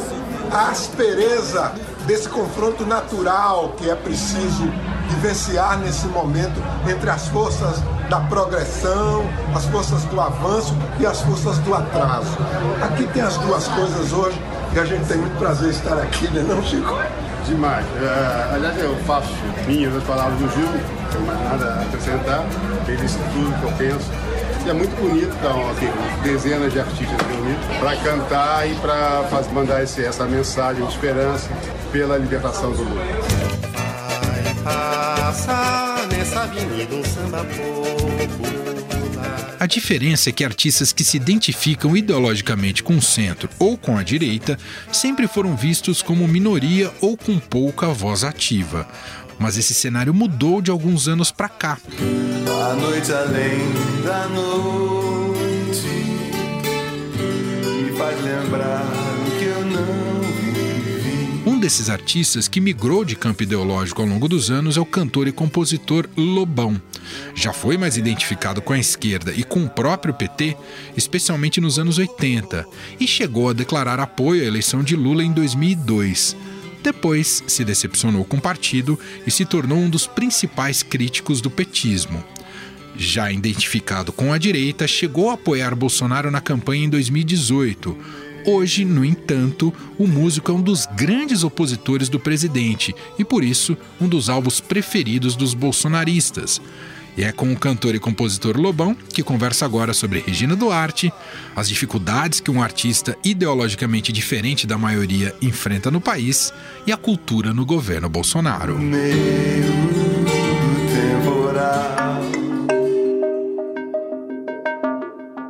a 0.51 0.71
aspereza 0.71 1.73
desse 2.07 2.29
confronto 2.29 2.87
natural 2.87 3.75
que 3.77 3.91
é 3.91 3.95
preciso 3.95 4.71
vivenciar 5.11 5.79
nesse 5.79 6.07
momento 6.07 6.63
entre 6.89 7.11
as 7.11 7.29
forças 7.29 7.83
da 8.09 8.21
progressão, 8.21 9.25
as 9.55 9.65
forças 9.67 10.05
do 10.05 10.21
avanço 10.21 10.77
e 10.99 11.07
as 11.07 11.21
forças 11.23 11.59
do 11.59 11.75
atraso. 11.75 12.37
Aqui 12.83 13.07
tem 13.09 13.23
as 13.23 13.37
duas 13.39 13.67
coisas 13.69 14.13
hoje 14.13 14.41
e 14.75 14.79
a 14.79 14.85
gente 14.85 15.07
tem 15.07 15.19
muito 15.19 15.39
prazer 15.39 15.69
em 15.69 15.71
estar 15.71 15.99
aqui, 15.99 16.29
né 16.29 16.45
não, 16.47 16.63
Chico? 16.63 16.99
Demais. 17.47 17.85
Uh, 17.87 18.55
aliás, 18.55 18.83
eu 18.83 18.97
faço 19.07 19.33
minhas 19.67 19.95
as 19.95 20.03
palavras 20.05 20.39
do 20.39 20.49
Gil, 20.51 20.67
não 20.67 21.11
tenho 21.11 21.27
mais 21.27 21.41
nada 21.45 21.65
a 21.65 21.83
acrescentar. 21.83 22.45
Ele 22.89 22.97
disse 22.97 23.19
tudo 23.33 23.61
que 23.61 23.65
eu 23.65 23.73
penso. 23.73 24.11
E 24.65 24.71
é 24.71 24.73
muito 24.73 25.01
bonito, 25.01 25.33
então, 25.39 25.71
aqui, 25.71 25.89
dezenas 26.25 26.73
de 26.73 26.81
artistas 26.81 27.17
reunidos 27.29 27.65
para 27.79 27.97
cantar 27.99 28.69
e 28.69 28.75
para 28.75 29.23
mandar 29.53 29.85
esse, 29.85 30.05
essa 30.05 30.25
mensagem 30.25 30.85
de 30.85 30.93
esperança 30.93 31.49
pela 31.93 32.19
libertação 32.19 32.73
do 32.73 32.85
mundo. 32.85 33.01
Vai 34.65 35.25
passar 35.25 35.86
nessa 36.27 36.43
avenida 36.43 36.95
um 36.95 37.05
samba 37.05 37.47
a 39.59 39.67
diferença 39.67 40.29
é 40.29 40.33
que 40.33 40.45
artistas 40.45 40.93
que 40.93 41.03
se 41.03 41.17
identificam 41.17 41.97
ideologicamente 41.97 42.83
com 42.83 42.97
o 42.97 43.03
centro 43.03 43.49
ou 43.59 43.77
com 43.77 43.97
a 43.97 44.03
direita 44.03 44.59
sempre 44.93 45.27
foram 45.27 45.57
vistos 45.57 46.03
como 46.03 46.29
minoria 46.29 46.93
ou 47.01 47.17
com 47.17 47.39
pouca 47.39 47.89
voz 47.89 48.23
ativa. 48.23 48.87
Mas 49.39 49.57
esse 49.57 49.73
cenário 49.73 50.13
mudou 50.13 50.61
de 50.61 50.71
alguns 50.71 51.09
anos 51.09 51.33
para 51.33 51.49
cá. 51.49 51.79
A 52.71 52.75
noite 52.75 53.11
além 53.11 54.03
da 54.05 54.29
noite 54.29 55.87
me 57.83 57.97
faz 57.97 58.23
lembrar 58.23 58.96
desses 61.67 61.91
artistas 61.91 62.47
que 62.47 62.61
migrou 62.61 63.05
de 63.05 63.17
campo 63.17 63.43
ideológico 63.43 64.01
ao 64.01 64.07
longo 64.07 64.29
dos 64.29 64.53
anos 64.53 64.77
é 64.77 64.81
o 64.81 64.87
cantor 64.87 65.27
e 65.27 65.33
compositor 65.33 66.09
Lobão. 66.17 66.81
Já 67.35 67.53
foi 67.53 67.77
mais 67.77 67.97
identificado 67.97 68.63
com 68.63 68.73
a 68.73 68.79
esquerda 68.79 69.33
e 69.33 69.43
com 69.43 69.65
o 69.65 69.69
próprio 69.69 70.15
PT, 70.15 70.57
especialmente 70.97 71.61
nos 71.61 71.77
anos 71.77 71.99
80, 71.99 72.65
e 73.01 73.09
chegou 73.09 73.49
a 73.49 73.53
declarar 73.53 73.99
apoio 73.99 74.45
à 74.45 74.47
eleição 74.47 74.81
de 74.81 74.95
Lula 74.95 75.25
em 75.25 75.33
2002. 75.33 76.37
Depois 76.85 77.43
se 77.49 77.65
decepcionou 77.65 78.25
com 78.25 78.37
o 78.37 78.41
partido 78.41 78.97
e 79.27 79.31
se 79.33 79.45
tornou 79.45 79.79
um 79.79 79.91
dos 79.91 80.07
principais 80.07 80.85
críticos 80.85 81.41
do 81.41 81.51
petismo. 81.51 82.23
Já 82.97 83.33
identificado 83.33 84.13
com 84.13 84.33
a 84.33 84.39
direita, 84.39 84.87
chegou 84.87 85.31
a 85.31 85.35
apoiar 85.35 85.75
Bolsonaro 85.75 86.31
na 86.31 86.41
campanha 86.41 86.85
em 86.85 86.89
2018 86.89 88.26
Hoje, 88.49 88.85
no 88.85 89.05
entanto, 89.05 89.75
o 89.99 90.07
músico 90.07 90.53
é 90.53 90.55
um 90.55 90.63
dos 90.63 90.87
grandes 90.87 91.43
opositores 91.43 92.09
do 92.09 92.21
presidente 92.21 92.95
e, 93.19 93.25
por 93.25 93.43
isso, 93.43 93.77
um 94.01 94.07
dos 94.07 94.31
alvos 94.31 94.61
preferidos 94.61 95.35
dos 95.35 95.53
bolsonaristas. 95.53 96.63
E 97.17 97.25
é 97.25 97.33
com 97.33 97.53
o 97.53 97.59
cantor 97.59 97.97
e 97.97 97.99
compositor 97.99 98.57
Lobão 98.57 98.95
que 98.95 99.25
conversa 99.25 99.65
agora 99.65 99.93
sobre 99.93 100.21
Regina 100.21 100.55
Duarte, 100.55 101.13
as 101.57 101.69
dificuldades 101.69 102.39
que 102.39 102.51
um 102.51 102.63
artista 102.63 103.17
ideologicamente 103.25 104.13
diferente 104.13 104.65
da 104.65 104.79
maioria 104.79 105.35
enfrenta 105.43 105.91
no 105.91 106.01
país 106.01 106.53
e 106.87 106.93
a 106.93 106.97
cultura 106.97 107.53
no 107.53 107.67
governo 107.67 108.09
Bolsonaro. 108.09 108.79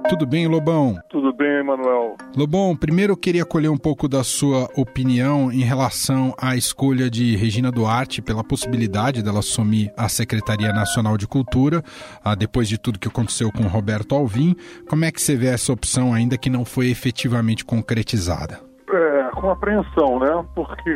Tudo 0.09 0.25
bem, 0.25 0.47
Lobão? 0.47 0.97
Tudo 1.11 1.33
bem, 1.33 1.46
Manuel. 1.67 2.17
Lobão, 2.37 2.77
primeiro 2.77 3.13
eu 3.13 3.17
queria 3.17 3.45
colher 3.45 3.69
um 3.69 3.77
pouco 3.77 4.09
da 4.09 4.23
sua 4.23 4.69
opinião 4.77 5.51
em 5.51 5.63
relação 5.63 6.33
à 6.41 6.57
escolha 6.57 7.11
de 7.11 7.37
Regina 7.37 7.73
Duarte 7.73 8.23
pela 8.23 8.45
possibilidade 8.45 9.23
dela 9.23 9.41
assumir 9.41 9.93
a 9.97 10.09
Secretaria 10.09 10.73
Nacional 10.73 11.17
de 11.17 11.27
Cultura, 11.27 11.83
ah, 12.25 12.35
depois 12.35 12.69
de 12.69 12.79
tudo 12.79 12.99
que 12.99 13.09
aconteceu 13.09 13.51
com 13.51 13.65
Roberto 13.65 14.15
Alvim. 14.15 14.55
Como 14.89 15.05
é 15.05 15.11
que 15.11 15.21
você 15.21 15.35
vê 15.37 15.49
essa 15.49 15.73
opção 15.73 16.15
ainda 16.15 16.39
que 16.39 16.49
não 16.49 16.65
foi 16.65 16.89
efetivamente 16.89 17.65
concretizada? 17.65 18.61
É, 18.89 19.31
com 19.35 19.51
apreensão, 19.51 20.21
né? 20.21 20.45
Porque 20.55 20.91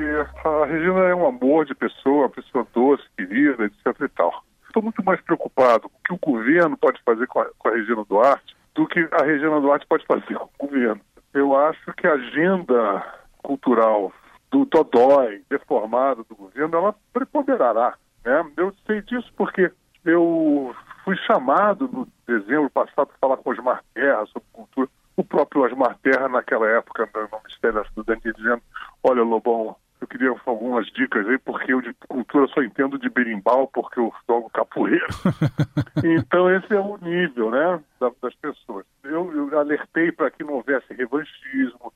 a 0.45 0.67
Regina 0.67 1.01
é 1.01 1.15
um 1.15 1.27
amor 1.27 1.67
de 1.67 1.75
pessoa, 1.75 2.27
uma 2.27 2.31
pessoa 2.31 2.67
doce, 2.73 3.03
querida, 3.17 3.65
etc 3.65 4.01
e 4.01 4.09
tal. 4.09 4.33
Estou 4.67 4.83
muito 4.83 5.05
mais 5.05 5.21
preocupado 5.23 5.89
com 5.89 5.99
o 5.99 6.03
que 6.05 6.15
o 6.15 6.33
governo 6.33 6.77
pode 6.77 7.01
fazer 7.05 7.27
com 7.27 7.41
a, 7.41 7.47
com 7.59 7.69
a 7.69 7.73
Regina 7.73 8.05
Duarte 8.09 8.60
do 8.75 8.87
que 8.87 9.09
a 9.13 9.25
Regina 9.25 9.61
Duarte 9.61 9.87
pode 9.87 10.05
fazer 10.07 10.35
com 10.35 10.49
o 10.59 10.69
governo. 10.69 11.01
Eu 11.33 11.57
acho 11.57 11.93
que 11.95 12.07
a 12.07 12.15
agenda 12.15 13.05
cultural 13.39 14.13
do 14.51 14.67
Todói, 14.67 15.43
deformada 15.49 16.25
do 16.25 16.35
governo, 16.35 16.77
ela 16.77 16.95
preponderará. 17.13 17.95
Né? 18.25 18.45
Eu 18.57 18.75
sei 18.87 19.01
disso 19.03 19.33
porque 19.37 19.71
eu 20.05 20.75
fui 21.05 21.17
chamado 21.19 21.89
no 21.89 22.09
dezembro 22.27 22.71
passado 22.71 23.09
para 23.09 23.19
falar 23.21 23.37
com 23.39 23.51
Osmar 23.51 23.85
Terra 23.95 24.27
sobre 24.27 24.49
cultura. 24.53 24.89
O 25.17 25.25
próprio 25.25 25.63
Osmar 25.63 25.99
Terra, 26.03 26.29
naquela 26.29 26.67
época, 26.69 27.09
no 27.15 27.39
Ministério 27.39 27.83
da 27.83 27.89
Cidadania, 27.89 28.33
dizendo: 28.33 28.63
Olha, 29.03 29.23
Lobão, 29.23 29.77
eu 30.01 30.07
queria 30.07 30.35
algumas 30.47 30.87
dicas 30.89 31.27
aí, 31.29 31.39
porque 31.39 31.73
eu 31.73 31.81
de 31.81 31.93
cultura 32.09 32.47
só 32.49 32.63
entendo 32.63 32.99
de 32.99 33.09
berimbau, 33.09 33.69
porque 33.69 34.01
eu 34.01 34.13
jogo 34.29 34.51
capoeira. 34.51 35.07
então, 36.03 36.51
esse 36.51 36.75
é 36.75 36.81
o 36.81 36.97
nível 36.99 37.51
né, 37.51 37.81
das 38.23 38.35
pessoas. 38.37 38.87
Eu, 39.05 39.31
eu 39.33 39.59
alertei 39.59 40.11
para 40.11 40.31
que 40.31 40.43
não 40.43 40.55
houvesse 40.55 40.93
revanchismo. 40.95 41.93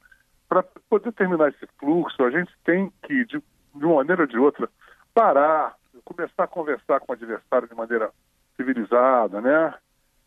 Para 0.48 0.62
poder 0.88 1.12
terminar 1.12 1.48
esse 1.48 1.66
fluxo, 1.78 2.22
a 2.22 2.30
gente 2.30 2.52
tem 2.64 2.92
que, 3.02 3.24
de, 3.24 3.42
de 3.74 3.84
uma 3.84 3.96
maneira 3.96 4.22
ou 4.22 4.28
de 4.28 4.38
outra, 4.38 4.68
parar, 5.14 5.74
começar 6.04 6.44
a 6.44 6.48
conversar 6.48 7.00
com 7.00 7.12
o 7.12 7.14
adversário 7.14 7.68
de 7.68 7.74
maneira 7.74 8.10
civilizada, 8.56 9.40
né? 9.40 9.74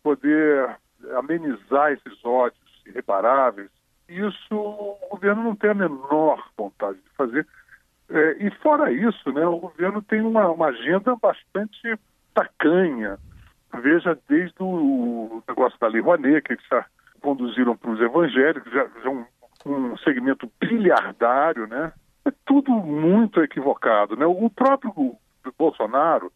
poder 0.07 0.77
amenizar 1.17 1.91
esses 1.91 2.23
ódios 2.23 2.81
irreparáveis. 2.85 3.69
Isso 4.07 4.55
o 4.55 4.97
governo 5.11 5.43
não 5.43 5.55
tem 5.55 5.69
a 5.69 5.73
menor 5.73 6.41
vontade 6.57 6.97
de 6.97 7.09
fazer. 7.17 7.45
É, 8.09 8.37
e 8.39 8.49
fora 8.61 8.91
isso, 8.91 9.31
né, 9.31 9.45
o 9.45 9.59
governo 9.59 10.01
tem 10.01 10.21
uma, 10.21 10.49
uma 10.49 10.67
agenda 10.67 11.15
bastante 11.15 11.97
tacanha. 12.33 13.17
Veja, 13.81 14.17
desde 14.29 14.55
o 14.59 15.43
negócio 15.47 15.77
da 15.79 15.87
Lei 15.87 16.01
Rouanet, 16.01 16.41
que 16.41 16.53
eles 16.53 16.65
já 16.69 16.85
conduziram 17.21 17.75
para 17.75 17.91
os 17.91 17.99
evangélicos, 17.99 18.71
já, 18.71 18.87
já 19.03 19.09
um, 19.09 19.25
um 19.65 19.97
segmento 19.97 20.49
bilhardário, 20.59 21.67
né? 21.67 21.91
É 22.25 22.31
tudo 22.45 22.71
muito 22.71 23.41
equivocado, 23.41 24.15
né? 24.15 24.25
O 24.25 24.49
próprio 24.49 25.17
Bolsonaro 25.57 26.31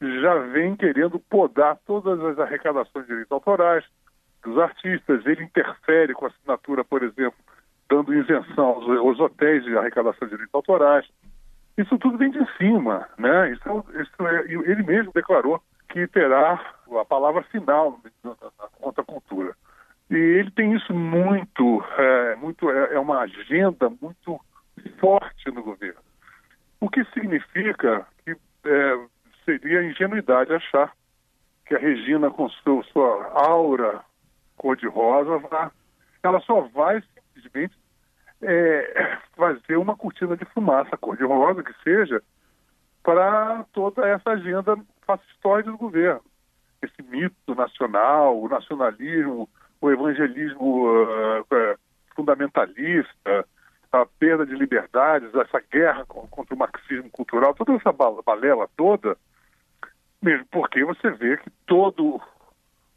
já 0.00 0.34
vem 0.38 0.76
querendo 0.76 1.18
podar 1.18 1.78
todas 1.86 2.20
as 2.20 2.38
arrecadações 2.38 3.04
de 3.04 3.10
direitos 3.10 3.32
autorais 3.32 3.84
dos 4.42 4.58
artistas. 4.58 5.24
Ele 5.26 5.44
interfere 5.44 6.14
com 6.14 6.26
a 6.26 6.28
assinatura, 6.28 6.84
por 6.84 7.02
exemplo, 7.02 7.38
dando 7.92 8.14
isenção 8.14 8.64
aos, 8.64 8.88
aos 8.88 9.20
hotéis 9.20 9.62
de 9.64 9.76
arrecadação 9.76 10.26
de 10.26 10.30
direitos 10.30 10.54
autorais. 10.54 11.06
Isso 11.76 11.98
tudo 11.98 12.16
vem 12.16 12.30
de 12.30 12.40
cima, 12.56 13.06
né? 13.18 13.52
Isso, 13.52 13.84
isso 14.00 14.26
é, 14.26 14.44
ele 14.50 14.82
mesmo 14.82 15.12
declarou 15.12 15.62
que 15.90 16.06
terá 16.06 16.58
a 16.98 17.04
palavra 17.04 17.42
final 17.44 18.00
contra 18.80 19.02
a 19.02 19.06
cultura. 19.06 19.54
E 20.10 20.16
ele 20.16 20.50
tem 20.52 20.74
isso 20.74 20.94
muito, 20.94 21.84
é, 21.98 22.36
muito 22.36 22.70
é, 22.70 22.94
é 22.94 22.98
uma 22.98 23.20
agenda 23.20 23.90
muito 24.00 24.40
forte 24.98 25.50
no 25.50 25.62
governo. 25.62 26.00
O 26.80 26.88
que 26.88 27.04
significa 27.12 28.06
que 28.24 28.34
é, 28.64 29.06
seria 29.44 29.84
ingenuidade 29.84 30.52
achar 30.52 30.92
que 31.66 31.74
a 31.74 31.78
Regina, 31.78 32.30
com 32.30 32.48
seu, 32.48 32.82
sua 32.84 33.30
aura 33.34 34.00
cor-de-rosa, 34.56 35.42
ela 36.22 36.40
só 36.40 36.62
vai 36.62 37.02
simplesmente 37.34 37.81
é, 38.42 39.18
fazer 39.36 39.76
uma 39.76 39.96
cortina 39.96 40.36
de 40.36 40.44
fumaça 40.46 40.96
cor-de-rosa, 40.96 41.62
que 41.62 41.72
seja, 41.82 42.22
para 43.02 43.64
toda 43.72 44.06
essa 44.06 44.30
agenda 44.30 44.76
fascistoide 45.06 45.70
do 45.70 45.78
governo. 45.78 46.22
Esse 46.82 47.02
mito 47.02 47.54
nacional, 47.54 48.40
o 48.40 48.48
nacionalismo, 48.48 49.48
o 49.80 49.90
evangelismo 49.90 50.86
uh, 51.02 51.78
fundamentalista, 52.14 53.46
a 53.92 54.06
perda 54.06 54.46
de 54.46 54.54
liberdades, 54.54 55.34
essa 55.34 55.62
guerra 55.70 56.04
contra 56.06 56.54
o 56.54 56.58
marxismo 56.58 57.10
cultural, 57.10 57.54
toda 57.54 57.74
essa 57.74 57.92
balela 57.92 58.68
toda, 58.76 59.16
mesmo 60.20 60.46
porque 60.50 60.84
você 60.84 61.10
vê 61.10 61.36
que 61.36 61.50
todo 61.66 62.20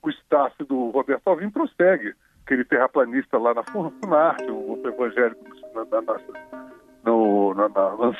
o 0.01 0.09
staff 0.09 0.63
do 0.63 0.91
Roberto 0.91 1.27
Alvim 1.27 1.49
prossegue 1.49 2.15
aquele 2.45 2.63
terraplanista 2.63 3.37
lá 3.39 3.53
na 3.53 3.63
Funarte, 3.63 4.49
o 4.49 4.69
outro 4.69 4.91
evangélico 4.91 5.43
na, 5.73 6.01
na, 6.01 6.17
no, 7.03 7.53
na, 7.55 7.67
na 7.69 8.11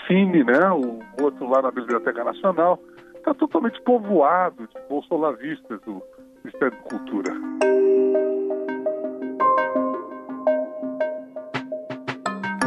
né? 0.44 0.72
o 0.72 1.24
outro 1.24 1.48
lá 1.48 1.62
na 1.62 1.72
Biblioteca 1.72 2.24
Nacional. 2.24 2.80
Está 3.16 3.34
totalmente 3.34 3.82
povoado 3.82 4.68
de 4.68 4.90
bolsolavistas 4.90 5.80
do 5.82 6.02
Ministério 6.44 6.78
da 6.78 6.84
Cultura. 6.84 7.34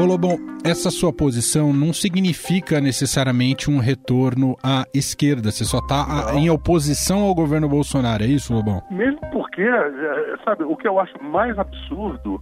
Ô 0.01 0.05
Lobão, 0.05 0.37
essa 0.65 0.91
sua 0.91 1.13
posição 1.13 1.73
não 1.73 1.93
significa 1.93 2.81
necessariamente 2.81 3.69
um 3.69 3.79
retorno 3.79 4.57
à 4.63 4.85
esquerda. 4.95 5.51
Você 5.51 5.65
só 5.65 5.79
está 5.79 6.35
em 6.37 6.49
oposição 6.49 7.25
ao 7.25 7.35
governo 7.35 7.69
Bolsonaro, 7.69 8.23
é 8.23 8.27
isso, 8.29 8.55
Lobão? 8.55 8.81
Mesmo 8.93 9.21
porque, 9.33 9.63
é, 9.63 10.37
sabe, 10.45 10.63
o 10.63 10.77
que 10.77 10.87
eu 10.87 11.01
acho 11.01 11.21
mais 11.21 11.59
absurdo 11.59 12.41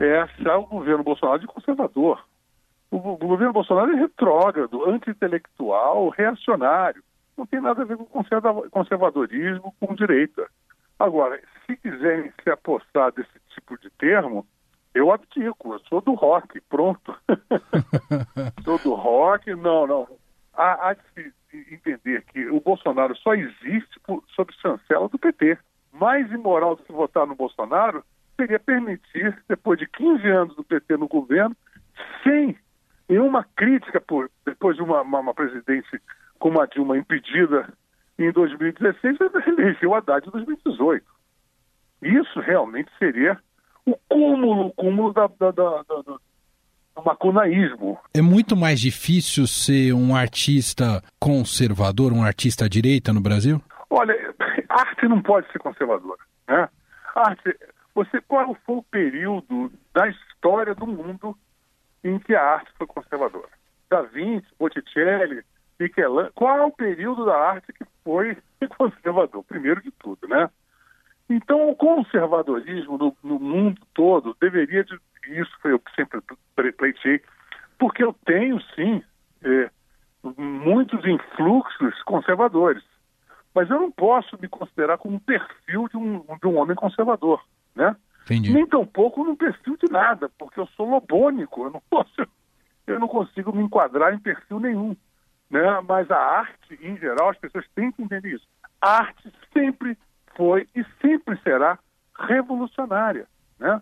é 0.00 0.18
achar 0.18 0.58
o 0.58 0.66
governo 0.66 1.04
Bolsonaro 1.04 1.38
de 1.38 1.46
conservador. 1.46 2.24
O, 2.90 2.96
o 2.96 3.16
governo 3.16 3.52
Bolsonaro 3.52 3.92
é 3.92 4.00
retrógrado, 4.00 4.90
anti-intelectual, 4.90 6.08
reacionário. 6.08 7.04
Não 7.38 7.46
tem 7.46 7.60
nada 7.60 7.82
a 7.82 7.84
ver 7.84 7.98
com 7.98 8.24
conservadorismo, 8.68 9.72
com 9.78 9.94
direita. 9.94 10.44
Agora, 10.98 11.40
se 11.66 11.76
quiserem 11.76 12.32
se 12.42 12.50
apossar 12.50 13.12
desse 13.12 13.38
tipo 13.54 13.78
de 13.78 13.90
termo, 13.90 14.44
eu 14.96 15.12
abdico, 15.12 15.74
eu 15.74 15.80
sou 15.80 16.00
do 16.00 16.14
rock, 16.14 16.58
pronto. 16.62 17.14
sou 18.64 18.78
do 18.78 18.94
rock, 18.94 19.54
não, 19.54 19.86
não. 19.86 20.08
Há, 20.54 20.88
há, 20.88 20.94
de 20.94 21.02
se 21.50 21.74
entender 21.74 22.24
que 22.24 22.46
o 22.48 22.60
Bolsonaro 22.60 23.14
só 23.16 23.34
existe 23.34 24.00
por, 24.06 24.24
sob 24.34 24.50
chancela 24.54 25.06
do 25.08 25.18
PT. 25.18 25.58
Mais 25.92 26.30
imoral 26.32 26.76
do 26.76 26.82
que 26.82 26.92
votar 26.92 27.26
no 27.26 27.34
Bolsonaro 27.34 28.02
seria 28.36 28.58
permitir, 28.58 29.38
depois 29.46 29.78
de 29.78 29.86
15 29.86 30.26
anos 30.28 30.56
do 30.56 30.64
PT 30.64 30.96
no 30.96 31.08
governo, 31.08 31.54
sem 32.22 32.56
nenhuma 33.06 33.46
crítica, 33.54 34.00
por, 34.00 34.30
depois 34.46 34.76
de 34.76 34.82
uma, 34.82 35.02
uma, 35.02 35.20
uma 35.20 35.34
presidente 35.34 36.00
como 36.38 36.58
a 36.58 36.66
Dilma 36.66 36.96
impedida 36.96 37.70
em 38.18 38.32
2016, 38.32 39.18
eleger 39.46 39.88
o 39.88 39.94
Haddad 39.94 40.26
em 40.26 40.30
2018. 40.30 41.04
Isso 42.02 42.40
realmente 42.40 42.90
seria 42.98 43.38
o 43.86 43.96
cúmulo, 44.08 44.66
o 44.66 44.72
cúmulo 44.72 45.12
da, 45.12 45.26
da, 45.26 45.50
da, 45.50 45.82
da 45.82 46.18
do 46.96 47.04
maconaísmo. 47.04 47.98
É 48.14 48.22
muito 48.22 48.56
mais 48.56 48.80
difícil 48.80 49.46
ser 49.46 49.92
um 49.92 50.16
artista 50.16 51.02
conservador, 51.20 52.12
um 52.12 52.24
artista 52.24 52.64
à 52.64 52.68
direita 52.68 53.12
no 53.12 53.20
Brasil? 53.20 53.60
Olha, 53.90 54.14
arte 54.68 55.06
não 55.06 55.22
pode 55.22 55.50
ser 55.52 55.58
conservadora. 55.58 56.18
Né? 56.48 56.68
Arte, 57.14 57.56
você, 57.94 58.20
qual 58.26 58.56
foi 58.64 58.76
o 58.76 58.82
período 58.82 59.70
da 59.94 60.08
história 60.08 60.74
do 60.74 60.86
mundo 60.86 61.36
em 62.02 62.18
que 62.18 62.34
a 62.34 62.42
arte 62.42 62.70
foi 62.78 62.86
conservadora? 62.86 63.48
Da 63.90 64.02
Vinci, 64.02 64.46
Botticelli, 64.58 65.44
Michelangelo, 65.78 66.32
qual 66.34 66.58
é 66.58 66.64
o 66.64 66.70
período 66.70 67.26
da 67.26 67.36
arte 67.36 67.72
que 67.72 67.84
foi 68.02 68.36
conservador? 68.76 69.44
Primeiro 69.44 69.82
de 69.82 69.90
tudo, 69.92 70.26
né? 70.26 70.48
Então, 71.28 71.68
o 71.68 71.74
conservadorismo 71.74 72.96
no, 72.96 73.16
no 73.22 73.40
mundo 73.40 73.80
todo 73.92 74.36
deveria, 74.40 74.84
de, 74.84 74.98
isso 75.28 75.50
foi 75.60 75.72
eu 75.72 75.78
que 75.78 75.94
sempre 75.94 76.20
pleitei, 76.76 77.20
porque 77.78 78.02
eu 78.04 78.14
tenho, 78.24 78.60
sim, 78.74 79.02
é, 79.42 79.70
muitos 80.36 81.04
influxos 81.04 82.02
conservadores, 82.04 82.82
mas 83.54 83.68
eu 83.70 83.80
não 83.80 83.90
posso 83.90 84.38
me 84.40 84.48
considerar 84.48 84.98
como 84.98 85.16
um 85.16 85.20
perfil 85.20 85.88
de 85.88 85.96
um, 85.96 86.24
de 86.40 86.46
um 86.46 86.58
homem 86.58 86.76
conservador, 86.76 87.42
né? 87.74 87.96
Entendi. 88.24 88.52
Nem 88.52 88.66
tampouco 88.66 89.24
num 89.24 89.36
perfil 89.36 89.76
de 89.76 89.90
nada, 89.90 90.28
porque 90.38 90.58
eu 90.60 90.66
sou 90.68 90.88
lobônico, 90.88 91.64
eu 91.64 91.70
não 91.70 91.82
posso, 91.88 92.26
eu 92.86 92.98
não 92.98 93.08
consigo 93.08 93.54
me 93.54 93.62
enquadrar 93.62 94.12
em 94.14 94.18
perfil 94.18 94.60
nenhum, 94.60 94.96
né? 95.50 95.80
Mas 95.88 96.10
a 96.10 96.18
arte, 96.18 96.78
em 96.80 96.96
geral, 96.98 97.30
as 97.30 97.38
pessoas 97.38 97.64
têm 97.74 97.90
que 97.92 98.02
entender 98.02 98.34
isso. 98.34 98.46
A 98.80 98.98
arte 98.98 99.32
sempre 99.52 99.96
foi 100.36 100.68
e 100.74 100.84
sempre 101.00 101.38
será 101.42 101.78
revolucionária, 102.18 103.26
né? 103.58 103.80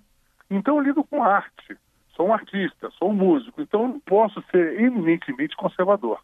Então 0.51 0.77
eu 0.77 0.83
lido 0.83 1.05
com 1.05 1.23
arte, 1.23 1.77
sou 2.15 2.29
um 2.29 2.33
artista, 2.33 2.91
sou 2.99 3.11
um 3.11 3.15
músico, 3.15 3.61
então 3.61 3.83
eu 3.83 3.89
não 3.89 4.01
posso 4.01 4.43
ser 4.51 4.81
eminentemente 4.81 5.57
conservador. 5.57 6.21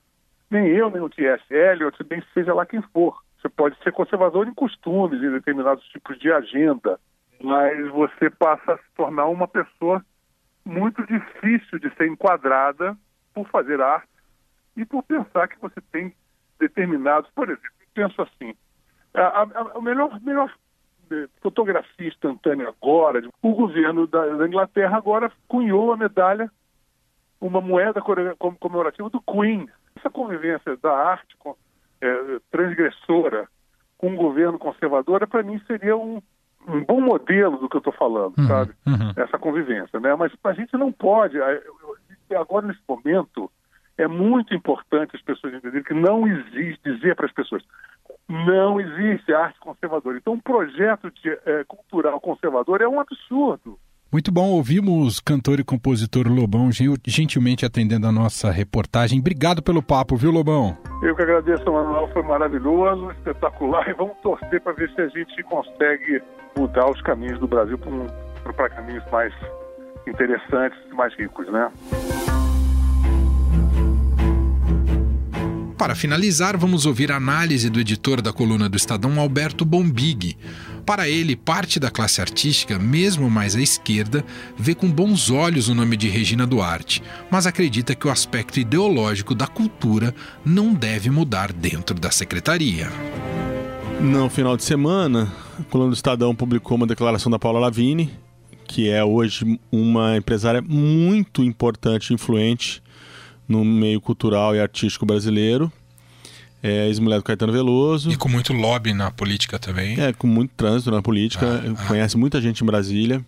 Nem 0.50 0.66
eu, 0.66 0.90
nem 0.90 1.00
o 1.00 1.08
T.S. 1.08 1.42
Eliot, 1.52 1.96
nem 2.08 2.22
seja 2.34 2.54
lá 2.54 2.66
quem 2.66 2.82
for. 2.82 3.22
Você 3.40 3.48
pode 3.48 3.76
ser 3.82 3.92
conservador 3.92 4.46
em 4.46 4.54
costumes, 4.54 5.22
em 5.22 5.30
determinados 5.30 5.84
tipos 5.88 6.18
de 6.18 6.30
agenda, 6.30 6.98
mas 7.42 7.88
você 7.88 8.28
passa 8.28 8.74
a 8.74 8.78
se 8.78 8.84
tornar 8.96 9.26
uma 9.26 9.48
pessoa 9.48 10.04
muito 10.64 11.04
difícil 11.06 11.78
de 11.78 11.90
ser 11.94 12.08
enquadrada 12.08 12.96
por 13.32 13.48
fazer 13.48 13.80
arte 13.80 14.08
e 14.76 14.84
por 14.84 15.02
pensar 15.02 15.48
que 15.48 15.58
você 15.58 15.80
tem 15.92 16.14
determinados, 16.58 17.30
por 17.30 17.48
exemplo, 17.48 17.70
eu 17.80 17.86
penso 17.94 18.22
assim, 18.22 18.54
a, 19.14 19.42
a, 19.42 19.72
a 19.76 19.80
melhor, 19.80 20.20
melhor 20.20 20.52
eh, 21.10 21.28
fotografia 21.40 22.08
instantânea 22.08 22.68
agora, 22.68 23.22
o 23.42 23.54
governo 23.54 24.06
da, 24.06 24.24
da, 24.26 24.46
Inglaterra 24.46 24.96
agora 24.96 25.32
cunhou 25.48 25.92
a 25.92 25.96
medalha, 25.96 26.50
uma 27.40 27.60
moeda 27.60 28.00
comemorativa 28.38 29.10
do 29.10 29.20
Queen. 29.20 29.68
Essa 29.96 30.10
convivência 30.10 30.76
da 30.76 30.92
arte 30.92 31.36
é, 32.00 32.40
transgressora 32.50 33.48
com 33.98 34.10
um 34.10 34.16
governo 34.16 34.58
conservador, 34.58 35.26
para 35.26 35.42
mim 35.42 35.60
seria 35.66 35.96
um, 35.96 36.22
um 36.66 36.84
bom 36.84 37.00
modelo 37.00 37.58
do 37.58 37.68
que 37.68 37.76
eu 37.76 37.80
estou 37.80 37.92
falando, 37.92 38.38
uhum, 38.38 38.46
sabe? 38.46 38.72
Uhum. 38.86 39.12
Essa 39.16 39.38
convivência, 39.38 40.00
né? 40.00 40.14
Mas 40.14 40.32
a 40.44 40.52
gente 40.52 40.74
não 40.76 40.90
pode, 40.92 41.36
agora 42.30 42.66
nesse 42.66 42.80
momento, 42.88 43.50
é 43.98 44.06
muito 44.06 44.54
importante 44.54 45.16
as 45.16 45.22
pessoas 45.22 45.52
entenderem 45.54 45.84
que 45.84 45.94
não 45.94 46.26
existe, 46.26 46.80
dizer 46.82 47.14
para 47.14 47.26
as 47.26 47.32
pessoas, 47.32 47.62
não 48.28 48.80
existe 48.80 49.32
arte 49.32 49.58
conservadora. 49.60 50.18
Então, 50.18 50.34
um 50.34 50.40
projeto 50.40 51.10
de, 51.10 51.30
é, 51.46 51.64
cultural 51.64 52.20
conservador 52.20 52.80
é 52.80 52.88
um 52.88 53.00
absurdo. 53.00 53.78
Muito 54.12 54.32
bom, 54.32 54.50
ouvimos 54.50 55.20
cantor 55.20 55.60
e 55.60 55.64
compositor 55.64 56.26
Lobão 56.26 56.68
gentilmente 57.06 57.64
atendendo 57.64 58.08
a 58.08 58.12
nossa 58.12 58.50
reportagem. 58.50 59.20
Obrigado 59.20 59.62
pelo 59.62 59.80
papo, 59.80 60.16
viu, 60.16 60.32
Lobão? 60.32 60.76
Eu 61.00 61.14
que 61.14 61.22
agradeço, 61.22 61.64
Manuel, 61.70 62.08
foi 62.12 62.24
maravilhoso, 62.24 63.12
espetacular 63.12 63.88
e 63.88 63.92
vamos 63.92 64.16
torcer 64.20 64.60
para 64.62 64.72
ver 64.72 64.90
se 64.90 65.00
a 65.00 65.08
gente 65.08 65.40
consegue 65.44 66.20
mudar 66.58 66.90
os 66.90 67.00
caminhos 67.02 67.38
do 67.38 67.46
Brasil 67.46 67.78
para 67.78 68.68
caminhos 68.70 69.04
mais 69.12 69.32
interessantes, 70.08 70.78
mais 70.92 71.14
ricos, 71.14 71.46
né? 71.46 71.70
Para 75.80 75.94
finalizar, 75.94 76.58
vamos 76.58 76.84
ouvir 76.84 77.10
a 77.10 77.16
análise 77.16 77.70
do 77.70 77.80
editor 77.80 78.20
da 78.20 78.34
coluna 78.34 78.68
do 78.68 78.76
Estadão, 78.76 79.18
Alberto 79.18 79.64
Bombig. 79.64 80.36
Para 80.84 81.08
ele, 81.08 81.34
parte 81.34 81.80
da 81.80 81.90
classe 81.90 82.20
artística, 82.20 82.78
mesmo 82.78 83.30
mais 83.30 83.56
à 83.56 83.62
esquerda, 83.62 84.22
vê 84.58 84.74
com 84.74 84.90
bons 84.90 85.30
olhos 85.30 85.70
o 85.70 85.74
nome 85.74 85.96
de 85.96 86.06
Regina 86.06 86.46
Duarte, 86.46 87.02
mas 87.30 87.46
acredita 87.46 87.94
que 87.94 88.06
o 88.06 88.10
aspecto 88.10 88.60
ideológico 88.60 89.34
da 89.34 89.46
cultura 89.46 90.14
não 90.44 90.74
deve 90.74 91.08
mudar 91.08 91.50
dentro 91.50 91.98
da 91.98 92.10
secretaria. 92.10 92.92
No 94.02 94.28
final 94.28 94.58
de 94.58 94.64
semana, 94.64 95.32
a 95.58 95.62
coluna 95.62 95.92
do 95.92 95.96
Estadão 95.96 96.34
publicou 96.34 96.76
uma 96.76 96.86
declaração 96.86 97.32
da 97.32 97.38
Paula 97.38 97.58
Lavini, 97.58 98.10
que 98.68 98.90
é 98.90 99.02
hoje 99.02 99.58
uma 99.72 100.14
empresária 100.14 100.60
muito 100.60 101.42
importante 101.42 102.10
e 102.10 102.14
influente 102.14 102.82
no 103.50 103.64
meio 103.64 104.00
cultural 104.00 104.54
e 104.54 104.60
artístico 104.60 105.04
brasileiro. 105.04 105.70
É 106.62 106.86
ex-mulher 106.86 107.16
do 107.16 107.24
Caetano 107.24 107.52
Veloso. 107.52 108.12
E 108.12 108.16
com 108.16 108.28
muito 108.28 108.52
lobby 108.52 108.94
na 108.94 109.10
política 109.10 109.58
também. 109.58 110.00
É, 110.00 110.12
com 110.12 110.28
muito 110.28 110.52
trânsito 110.56 110.90
na 110.92 111.02
política. 111.02 111.46
Ah, 111.46 111.74
ah. 111.76 111.86
conhece 111.88 112.16
muita 112.16 112.40
gente 112.40 112.62
em 112.62 112.66
Brasília. 112.66 113.24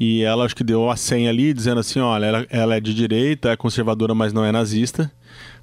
E 0.00 0.22
ela 0.22 0.44
acho 0.44 0.56
que 0.56 0.64
deu 0.64 0.88
a 0.88 0.96
senha 0.96 1.28
ali, 1.28 1.52
dizendo 1.52 1.80
assim: 1.80 2.00
olha, 2.00 2.24
ela, 2.24 2.46
ela 2.48 2.76
é 2.76 2.80
de 2.80 2.94
direita, 2.94 3.50
é 3.50 3.56
conservadora, 3.56 4.14
mas 4.14 4.32
não 4.32 4.44
é 4.44 4.50
nazista 4.50 5.12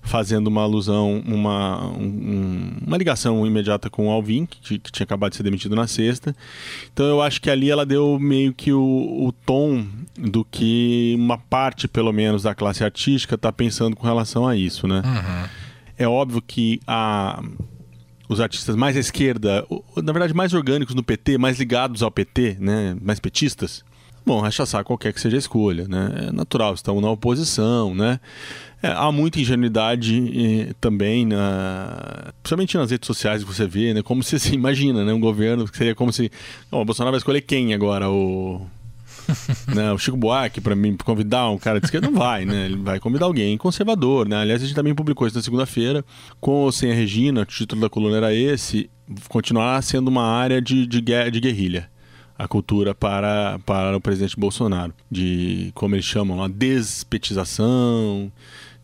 fazendo 0.01 0.47
uma 0.47 0.63
alusão, 0.63 1.21
uma, 1.25 1.88
um, 1.88 2.77
uma 2.85 2.97
ligação 2.97 3.45
imediata 3.45 3.89
com 3.89 4.07
o 4.07 4.12
Alvin, 4.12 4.45
que, 4.45 4.79
que, 4.79 4.91
tinha 4.91 5.03
acabado 5.03 5.31
de 5.31 5.38
ser 5.38 5.43
demitido 5.43 5.75
na 5.75 5.88
sexta. 5.88 6.35
Então 6.91 7.05
eu 7.05 7.21
acho 7.21 7.41
que 7.41 7.49
ali 7.49 7.69
ela 7.69 7.85
deu 7.85 8.17
meio 8.19 8.53
que 8.53 8.73
o, 8.73 8.81
o 9.27 9.31
tom 9.31 9.85
do 10.17 10.43
que 10.43 11.15
uma 11.17 11.38
parte, 11.38 11.88
pelo 11.88 12.12
menos, 12.12 12.43
da 12.43 12.55
classe 12.55 12.83
artística 12.83 13.35
está 13.35 13.51
pensando 13.51 13.95
com 13.95 14.05
relação 14.05 14.47
a 14.47 14.55
isso, 14.55 14.88
né? 14.88 15.01
Uhum. 15.05 15.49
É 15.97 16.07
óbvio 16.07 16.41
que 16.41 16.79
a, 16.88 17.43
os 18.29 18.39
artistas 18.39 18.75
mais 18.75 18.95
à 18.95 18.99
esquerda, 18.99 19.65
na 19.97 20.13
verdade 20.13 20.33
mais 20.33 20.53
orgânicos 20.53 20.95
no 20.95 21.03
PT, 21.03 21.38
mais 21.38 21.59
ligados 21.59 22.03
ao 22.03 22.12
PT, 22.12 22.57
né, 22.59 22.95
mais 23.01 23.19
petistas, 23.19 23.83
bom, 24.29 24.41
rechaçar 24.41 24.83
qualquer 24.83 25.11
que 25.11 25.19
seja 25.19 25.37
a 25.37 25.39
escolha, 25.39 25.87
né? 25.87 26.27
É 26.27 26.31
natural, 26.31 26.75
estão 26.75 27.01
na 27.01 27.09
oposição, 27.09 27.95
né? 27.95 28.19
É, 28.81 28.89
há 28.89 29.11
muita 29.11 29.39
ingenuidade 29.39 30.75
também, 30.79 31.25
na, 31.25 32.31
principalmente 32.43 32.77
nas 32.77 32.91
redes 32.91 33.07
sociais 33.07 33.43
que 33.43 33.51
você 33.51 33.65
vê, 33.65 33.91
né? 33.91 34.03
Como 34.03 34.21
se 34.21 34.37
se 34.39 34.53
imagina, 34.53 35.03
né? 35.03 35.11
Um 35.11 35.19
governo 35.19 35.67
que 35.67 35.75
seria 35.75 35.95
como 35.95 36.13
se. 36.13 36.31
Oh, 36.71 36.81
o 36.81 36.85
Bolsonaro 36.85 37.11
vai 37.11 37.17
escolher 37.17 37.41
quem 37.41 37.73
agora? 37.73 38.07
O. 38.07 38.61
né, 39.75 39.91
o 39.91 39.97
Chico 39.97 40.17
Buarque 40.17 40.59
para 40.59 40.75
mim 40.75 40.97
convidar 40.97 41.49
um 41.49 41.57
cara 41.57 41.79
de 41.79 41.85
esquerda 41.85 42.09
não 42.09 42.17
vai, 42.17 42.45
né? 42.45 42.65
Ele 42.65 42.77
vai 42.77 42.99
convidar 42.99 43.25
alguém 43.25 43.57
conservador, 43.57 44.27
né? 44.27 44.37
Aliás, 44.37 44.61
a 44.61 44.65
gente 44.65 44.75
também 44.75 44.93
publicou 44.93 45.27
isso 45.27 45.35
na 45.35 45.43
segunda-feira 45.43 46.05
com 46.39 46.51
ou 46.51 46.71
sem 46.71 46.91
a 46.91 46.95
Regina, 46.95 47.41
o 47.41 47.45
título 47.45 47.81
da 47.81 47.89
coluna 47.89 48.17
era 48.17 48.33
esse, 48.33 48.89
continuar 49.27 49.81
sendo 49.83 50.07
uma 50.07 50.23
área 50.23 50.59
de, 50.59 50.87
de, 50.87 51.01
de 51.01 51.39
guerrilha 51.39 51.89
a 52.39 52.47
cultura 52.47 52.95
para, 52.95 53.60
para 53.65 53.97
o 53.97 53.99
presidente 53.99 54.39
Bolsonaro, 54.39 54.93
de 55.12 55.71
como 55.75 55.93
eles 55.93 56.06
chamam 56.06 56.38
lá, 56.38 56.47
despetização, 56.47 58.32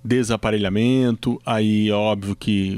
desaparelhamento, 0.04 1.42
aí 1.46 1.90
óbvio 1.90 2.36
que 2.36 2.78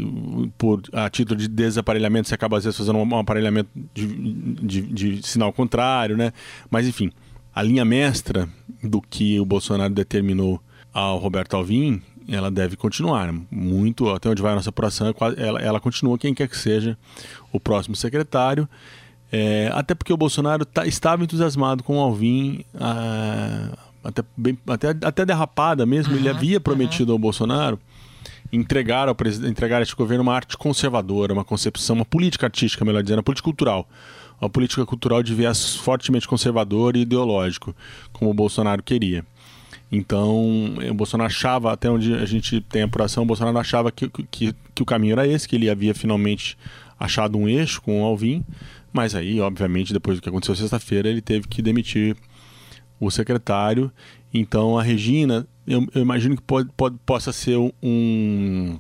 por 0.56 0.84
a 0.94 1.10
título 1.10 1.36
de 1.40 1.48
desaparelhamento 1.48 2.30
você 2.30 2.36
acaba 2.36 2.60
às 2.60 2.64
vezes 2.64 2.78
fazendo 2.78 3.00
um 3.00 3.18
aparelhamento 3.18 3.70
de, 3.92 4.06
de, 4.06 4.82
de 4.84 5.28
sinal 5.28 5.52
contrário, 5.52 6.16
né? 6.16 6.32
Mas 6.70 6.88
enfim, 6.88 7.12
a 7.56 7.64
linha 7.64 7.84
mestra 7.84 8.48
do 8.84 9.02
que 9.02 9.40
o 9.40 9.46
Bolsonaro 9.46 9.92
determinou 9.92 10.62
ao 10.94 11.18
Roberto 11.18 11.56
Alvim, 11.56 12.04
ela 12.30 12.52
deve 12.52 12.76
continuar 12.76 13.34
muito 13.50 14.12
até 14.12 14.30
onde 14.30 14.44
vai 14.44 14.52
a 14.52 14.56
nossa 14.56 14.70
apuração, 14.70 15.12
ela, 15.38 15.60
ela 15.60 15.80
continua 15.80 16.20
quem 16.20 16.36
quer 16.36 16.48
que 16.48 16.58
seja 16.58 16.96
o 17.52 17.60
próximo 17.60 17.96
secretário. 17.96 18.70
É, 19.32 19.70
até 19.74 19.94
porque 19.94 20.14
o 20.14 20.18
Bolsonaro 20.18 20.66
tá, 20.66 20.86
estava 20.86 21.24
entusiasmado 21.24 21.84
com 21.84 21.98
o 21.98 22.00
Alvim 22.00 22.64
ah, 22.80 23.78
até, 24.02 24.24
bem, 24.38 24.58
até, 24.68 24.90
até 25.02 25.26
derrapada 25.26 25.86
mesmo, 25.86 26.14
uhum, 26.14 26.20
ele 26.20 26.30
havia 26.30 26.62
prometido 26.62 27.12
uhum. 27.12 27.16
ao 27.16 27.20
Bolsonaro 27.20 27.80
entregar 28.52 29.10
ao 29.10 29.18
entregar 29.46 29.80
a 29.80 29.82
este 29.82 29.96
governo 29.96 30.24
uma 30.24 30.34
arte 30.34 30.58
conservadora, 30.58 31.34
uma 31.34 31.44
concepção, 31.44 31.98
uma 31.98 32.06
política 32.06 32.46
artística, 32.46 32.86
melhor 32.86 33.04
dizendo, 33.04 33.18
uma 33.18 33.24
política 33.24 33.44
cultural. 33.46 33.88
Uma 34.40 34.50
política 34.50 34.86
cultural 34.86 35.24
de 35.24 35.34
viés 35.34 35.76
fortemente 35.76 36.28
conservador 36.28 36.96
e 36.96 37.02
ideológico, 37.02 37.76
como 38.14 38.30
o 38.32 38.34
Bolsonaro 38.34 38.84
queria. 38.84 39.26
Então, 39.92 40.76
o 40.90 40.94
Bolsonaro 40.94 41.28
achava, 41.28 41.74
até 41.74 41.90
onde 41.90 42.14
a 42.14 42.26
gente 42.26 42.62
tem 42.62 42.84
apuração, 42.84 43.24
o 43.24 43.26
Bolsonaro 43.26 43.58
achava 43.58 43.92
que, 43.92 44.08
que, 44.30 44.54
que 44.76 44.82
o 44.82 44.86
caminho 44.86 45.14
era 45.14 45.28
esse, 45.28 45.48
que 45.48 45.56
ele 45.56 45.70
havia 45.70 45.94
finalmente 45.96 46.58
achado 47.00 47.38
um 47.38 47.48
eixo 47.48 47.82
com 47.82 48.02
o 48.02 48.06
Alvim, 48.06 48.44
mas 48.98 49.14
aí, 49.14 49.40
obviamente, 49.40 49.94
depois 49.94 50.18
do 50.18 50.24
que 50.24 50.28
aconteceu 50.28 50.56
sexta-feira, 50.56 51.08
ele 51.08 51.22
teve 51.22 51.48
que 51.48 51.62
demitir 51.62 52.18
o 53.00 53.12
secretário. 53.12 53.92
Então 54.34 54.76
a 54.76 54.82
Regina, 54.82 55.48
eu, 55.68 55.86
eu 55.94 56.02
imagino 56.02 56.36
que 56.36 56.42
pode, 56.42 56.68
pode, 56.76 56.98
possa 57.06 57.32
ser 57.32 57.58
um 57.58 58.80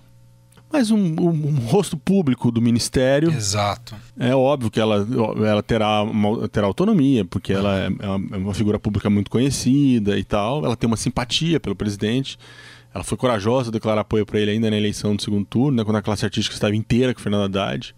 mais 0.74 0.90
um, 0.90 0.98
um, 0.98 1.30
um, 1.30 1.56
rosto 1.68 1.96
público 1.96 2.52
do 2.52 2.60
ministério. 2.60 3.32
Exato. 3.32 3.96
É 4.18 4.36
óbvio 4.36 4.72
que 4.72 4.80
ela, 4.80 5.08
ela 5.46 5.62
terá, 5.62 6.02
uma, 6.02 6.48
terá 6.48 6.66
autonomia, 6.66 7.24
porque 7.24 7.54
ela 7.54 7.78
é, 7.78 7.86
é 7.86 8.10
uma 8.10 8.56
figura 8.56 8.80
pública 8.80 9.12
muito 9.12 9.30
conhecida 9.30 10.18
e 10.18 10.24
tal. 10.24 10.66
Ela 10.66 10.76
tem 10.76 10.88
uma 10.88 10.98
simpatia 10.98 11.60
pelo 11.60 11.76
presidente. 11.76 12.40
Ela 12.92 13.04
foi 13.04 13.20
corajosa 13.20 13.72
declarar 13.72 14.02
apoio 14.02 14.26
para 14.26 14.40
ele 14.40 14.50
ainda 14.50 14.72
na 14.72 14.78
eleição 14.78 15.16
do 15.16 15.22
segundo 15.22 15.46
turno, 15.46 15.78
né, 15.78 15.84
quando 15.84 15.98
a 15.98 16.02
classe 16.02 16.26
artística 16.26 16.56
estava 16.56 16.76
inteira 16.76 17.14
com 17.14 17.22
Fernando 17.22 17.44
Haddad. 17.44 17.94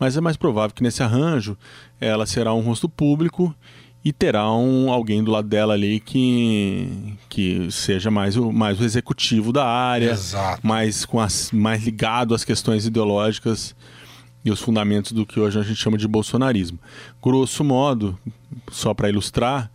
Mas 0.00 0.16
é 0.16 0.20
mais 0.20 0.38
provável 0.38 0.74
que 0.74 0.82
nesse 0.82 1.02
arranjo 1.02 1.58
ela 2.00 2.24
será 2.24 2.54
um 2.54 2.60
rosto 2.60 2.88
público 2.88 3.54
e 4.02 4.12
terá 4.14 4.50
um, 4.50 4.90
alguém 4.90 5.22
do 5.22 5.30
lado 5.30 5.46
dela 5.46 5.74
ali 5.74 6.00
que, 6.00 7.16
que 7.28 7.70
seja 7.70 8.10
mais 8.10 8.34
o, 8.34 8.50
mais 8.50 8.80
o 8.80 8.84
executivo 8.84 9.52
da 9.52 9.66
área, 9.66 10.12
Exato. 10.12 10.66
mais, 10.66 11.04
com 11.04 11.20
as, 11.20 11.52
mais 11.52 11.84
ligado 11.84 12.34
às 12.34 12.42
questões 12.42 12.86
ideológicas 12.86 13.76
e 14.42 14.50
os 14.50 14.58
fundamentos 14.58 15.12
do 15.12 15.26
que 15.26 15.38
hoje 15.38 15.58
a 15.58 15.62
gente 15.62 15.76
chama 15.76 15.98
de 15.98 16.08
bolsonarismo. 16.08 16.78
Grosso 17.22 17.62
modo, 17.62 18.18
só 18.70 18.94
para 18.94 19.10
ilustrar, 19.10 19.70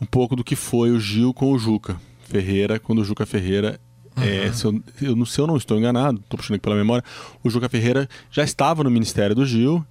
um 0.00 0.06
pouco 0.06 0.34
do 0.34 0.42
que 0.42 0.56
foi 0.56 0.90
o 0.90 0.98
Gil 0.98 1.32
com 1.32 1.52
o 1.52 1.58
Juca 1.58 2.00
Ferreira, 2.24 2.80
quando 2.80 2.98
o 2.98 3.04
Juca 3.04 3.24
Ferreira 3.24 3.80
uhum. 4.18 4.24
É, 4.24 4.52
se, 4.52 4.64
eu, 4.64 4.82
eu, 5.00 5.26
se 5.26 5.40
eu 5.40 5.46
não 5.46 5.56
estou 5.56 5.78
enganado, 5.78 6.20
estou 6.20 6.36
puxando 6.36 6.56
aqui 6.56 6.62
pela 6.62 6.76
memória, 6.76 7.04
o 7.42 7.50
Juca 7.50 7.68
Ferreira 7.68 8.08
já 8.30 8.42
estava 8.42 8.84
no 8.84 8.90
ministério 8.90 9.34
do 9.34 9.46
Gil 9.46 9.84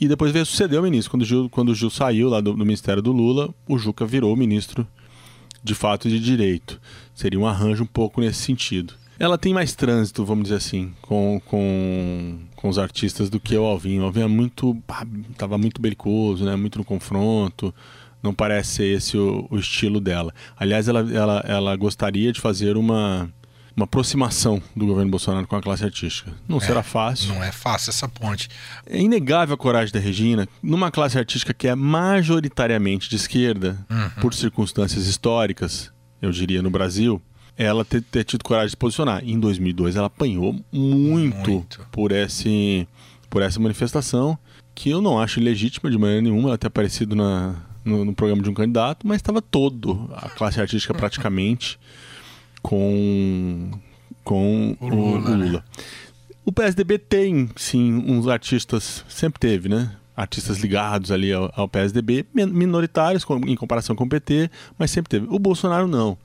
E 0.00 0.08
depois 0.08 0.32
veio 0.32 0.44
suceder 0.44 0.78
o 0.78 0.82
ministro. 0.82 1.10
Quando 1.10 1.22
o 1.22 1.24
Gil, 1.24 1.48
quando 1.50 1.68
o 1.70 1.74
Gil 1.74 1.90
saiu 1.90 2.28
lá 2.28 2.40
do, 2.40 2.52
do 2.52 2.64
Ministério 2.64 3.02
do 3.02 3.12
Lula, 3.12 3.54
o 3.66 3.78
Juca 3.78 4.04
virou 4.04 4.36
ministro 4.36 4.86
de 5.62 5.74
fato 5.74 6.08
de 6.08 6.20
direito. 6.20 6.80
Seria 7.14 7.40
um 7.40 7.46
arranjo 7.46 7.82
um 7.82 7.86
pouco 7.86 8.20
nesse 8.20 8.40
sentido. 8.40 8.94
Ela 9.18 9.38
tem 9.38 9.54
mais 9.54 9.74
trânsito, 9.74 10.24
vamos 10.24 10.44
dizer 10.44 10.56
assim, 10.56 10.92
com, 11.00 11.40
com, 11.46 12.38
com 12.54 12.68
os 12.68 12.78
artistas 12.78 13.30
do 13.30 13.40
que 13.40 13.56
o 13.56 13.64
Alvin. 13.64 14.00
O 14.00 14.04
Alvin 14.04 14.20
é 14.20 14.26
muito. 14.26 14.76
tava 15.38 15.56
muito 15.56 15.80
belicoso, 15.80 16.44
né? 16.44 16.54
Muito 16.54 16.78
no 16.78 16.84
confronto. 16.84 17.74
Não 18.22 18.34
parece 18.34 18.74
ser 18.74 18.96
esse 18.96 19.16
o, 19.16 19.46
o 19.50 19.58
estilo 19.58 20.00
dela. 20.00 20.34
Aliás, 20.56 20.86
ela, 20.86 21.00
ela, 21.12 21.44
ela 21.46 21.76
gostaria 21.76 22.30
de 22.30 22.40
fazer 22.40 22.76
uma 22.76 23.30
uma 23.76 23.84
aproximação 23.84 24.62
do 24.74 24.86
governo 24.86 25.10
Bolsonaro 25.10 25.46
com 25.46 25.54
a 25.54 25.60
classe 25.60 25.84
artística. 25.84 26.32
Não 26.48 26.56
é, 26.56 26.60
será 26.60 26.82
fácil. 26.82 27.34
Não 27.34 27.44
é 27.44 27.52
fácil 27.52 27.90
essa 27.90 28.08
ponte. 28.08 28.48
É 28.86 28.98
inegável 28.98 29.54
a 29.54 29.58
coragem 29.58 29.92
da 29.92 30.00
Regina, 30.00 30.48
numa 30.62 30.90
classe 30.90 31.18
artística 31.18 31.52
que 31.52 31.68
é 31.68 31.74
majoritariamente 31.74 33.10
de 33.10 33.16
esquerda, 33.16 33.78
uhum. 33.90 34.22
por 34.22 34.32
circunstâncias 34.32 35.06
históricas, 35.06 35.92
eu 36.22 36.30
diria, 36.30 36.62
no 36.62 36.70
Brasil, 36.70 37.20
ela 37.56 37.84
ter, 37.84 38.02
ter, 38.02 38.24
tido 38.24 38.42
coragem 38.42 38.68
de 38.68 38.70
se 38.70 38.76
posicionar. 38.78 39.22
Em 39.22 39.38
2002, 39.38 39.96
ela 39.96 40.06
apanhou 40.06 40.58
muito, 40.72 41.50
muito, 41.50 41.86
por 41.92 42.12
esse 42.12 42.88
por 43.28 43.42
essa 43.42 43.58
manifestação, 43.60 44.38
que 44.74 44.88
eu 44.88 45.02
não 45.02 45.18
acho 45.20 45.40
ilegítima 45.40 45.90
de 45.90 45.98
maneira 45.98 46.22
nenhuma, 46.22 46.50
ela 46.50 46.58
ter 46.58 46.68
aparecido 46.68 47.16
na, 47.16 47.56
no, 47.84 48.04
no 48.04 48.14
programa 48.14 48.40
de 48.40 48.48
um 48.48 48.54
candidato, 48.54 49.06
mas 49.06 49.16
estava 49.16 49.42
todo, 49.42 50.08
a 50.14 50.28
classe 50.30 50.60
artística 50.60 50.94
praticamente 50.94 51.78
com, 52.66 53.70
com 54.24 54.76
o 54.80 54.88
Lula. 54.88 55.30
O, 55.30 55.34
Lula. 55.36 55.36
Né? 55.36 55.62
o 56.44 56.50
PSDB 56.50 56.98
tem, 56.98 57.48
sim, 57.54 57.92
uns 58.08 58.26
artistas, 58.26 59.04
sempre 59.08 59.38
teve, 59.38 59.68
né? 59.68 59.92
Artistas 60.16 60.58
ligados 60.58 61.12
ali 61.12 61.32
ao, 61.32 61.52
ao 61.54 61.68
PSDB, 61.68 62.26
minoritários 62.34 63.24
em 63.46 63.54
comparação 63.54 63.94
com 63.94 64.02
o 64.02 64.08
PT, 64.08 64.50
mas 64.76 64.90
sempre 64.90 65.10
teve. 65.10 65.28
O 65.30 65.38
Bolsonaro 65.38 65.86
não. 65.86 66.18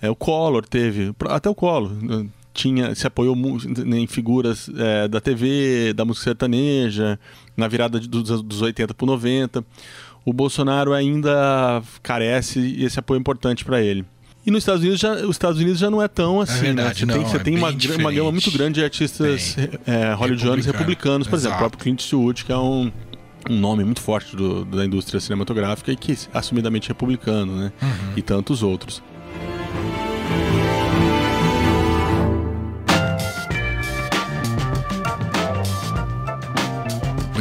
É, 0.00 0.08
o 0.08 0.14
Collor 0.14 0.64
teve, 0.64 1.12
até 1.28 1.50
o 1.50 1.54
Collor 1.56 1.90
né, 1.90 2.24
tinha, 2.52 2.94
se 2.94 3.08
apoiou 3.08 3.34
em 3.34 4.06
figuras 4.06 4.70
é, 4.76 5.08
da 5.08 5.20
TV, 5.20 5.92
da 5.92 6.04
música 6.04 6.24
sertaneja, 6.24 7.18
na 7.56 7.66
virada 7.66 7.98
dos, 7.98 8.42
dos 8.42 8.62
80 8.62 8.94
para 8.94 9.06
90. 9.06 9.64
O 10.24 10.32
Bolsonaro 10.32 10.92
ainda 10.92 11.82
carece 12.00 12.80
esse 12.80 13.00
apoio 13.00 13.18
importante 13.18 13.64
para 13.64 13.82
ele. 13.82 14.04
E 14.46 14.50
nos 14.50 14.62
Estados 14.62 14.82
Unidos 14.82 15.00
já, 15.00 15.12
os 15.14 15.30
Estados 15.30 15.58
Unidos 15.58 15.78
já 15.78 15.90
não 15.90 16.02
é 16.02 16.08
tão 16.08 16.40
assim, 16.40 16.58
é 16.58 16.62
verdade, 16.62 16.88
né? 16.88 16.94
Você 16.94 17.06
não, 17.06 17.14
tem, 17.14 17.24
você 17.24 17.36
é 17.36 17.40
tem 17.40 17.56
uma, 17.56 17.70
uma 17.98 18.12
gama 18.12 18.32
muito 18.32 18.50
grande 18.50 18.74
de 18.74 18.84
artistas 18.84 19.56
é, 19.86 20.12
hollywoodianos 20.12 20.66
republicanos, 20.66 21.26
por 21.26 21.36
Exato. 21.36 21.48
exemplo, 21.48 21.56
o 21.56 21.58
próprio 21.60 21.82
Clint 21.82 22.00
Eastwood, 22.00 22.44
que 22.44 22.52
é 22.52 22.58
um, 22.58 22.92
um 23.48 23.58
nome 23.58 23.84
muito 23.84 24.02
forte 24.02 24.36
do, 24.36 24.64
da 24.66 24.84
indústria 24.84 25.18
cinematográfica 25.18 25.92
e 25.92 25.96
que 25.96 26.12
é 26.12 26.16
assumidamente 26.34 26.88
republicano, 26.88 27.56
né? 27.56 27.72
Uhum. 27.80 28.12
E 28.16 28.22
tantos 28.22 28.62
outros. 28.62 29.02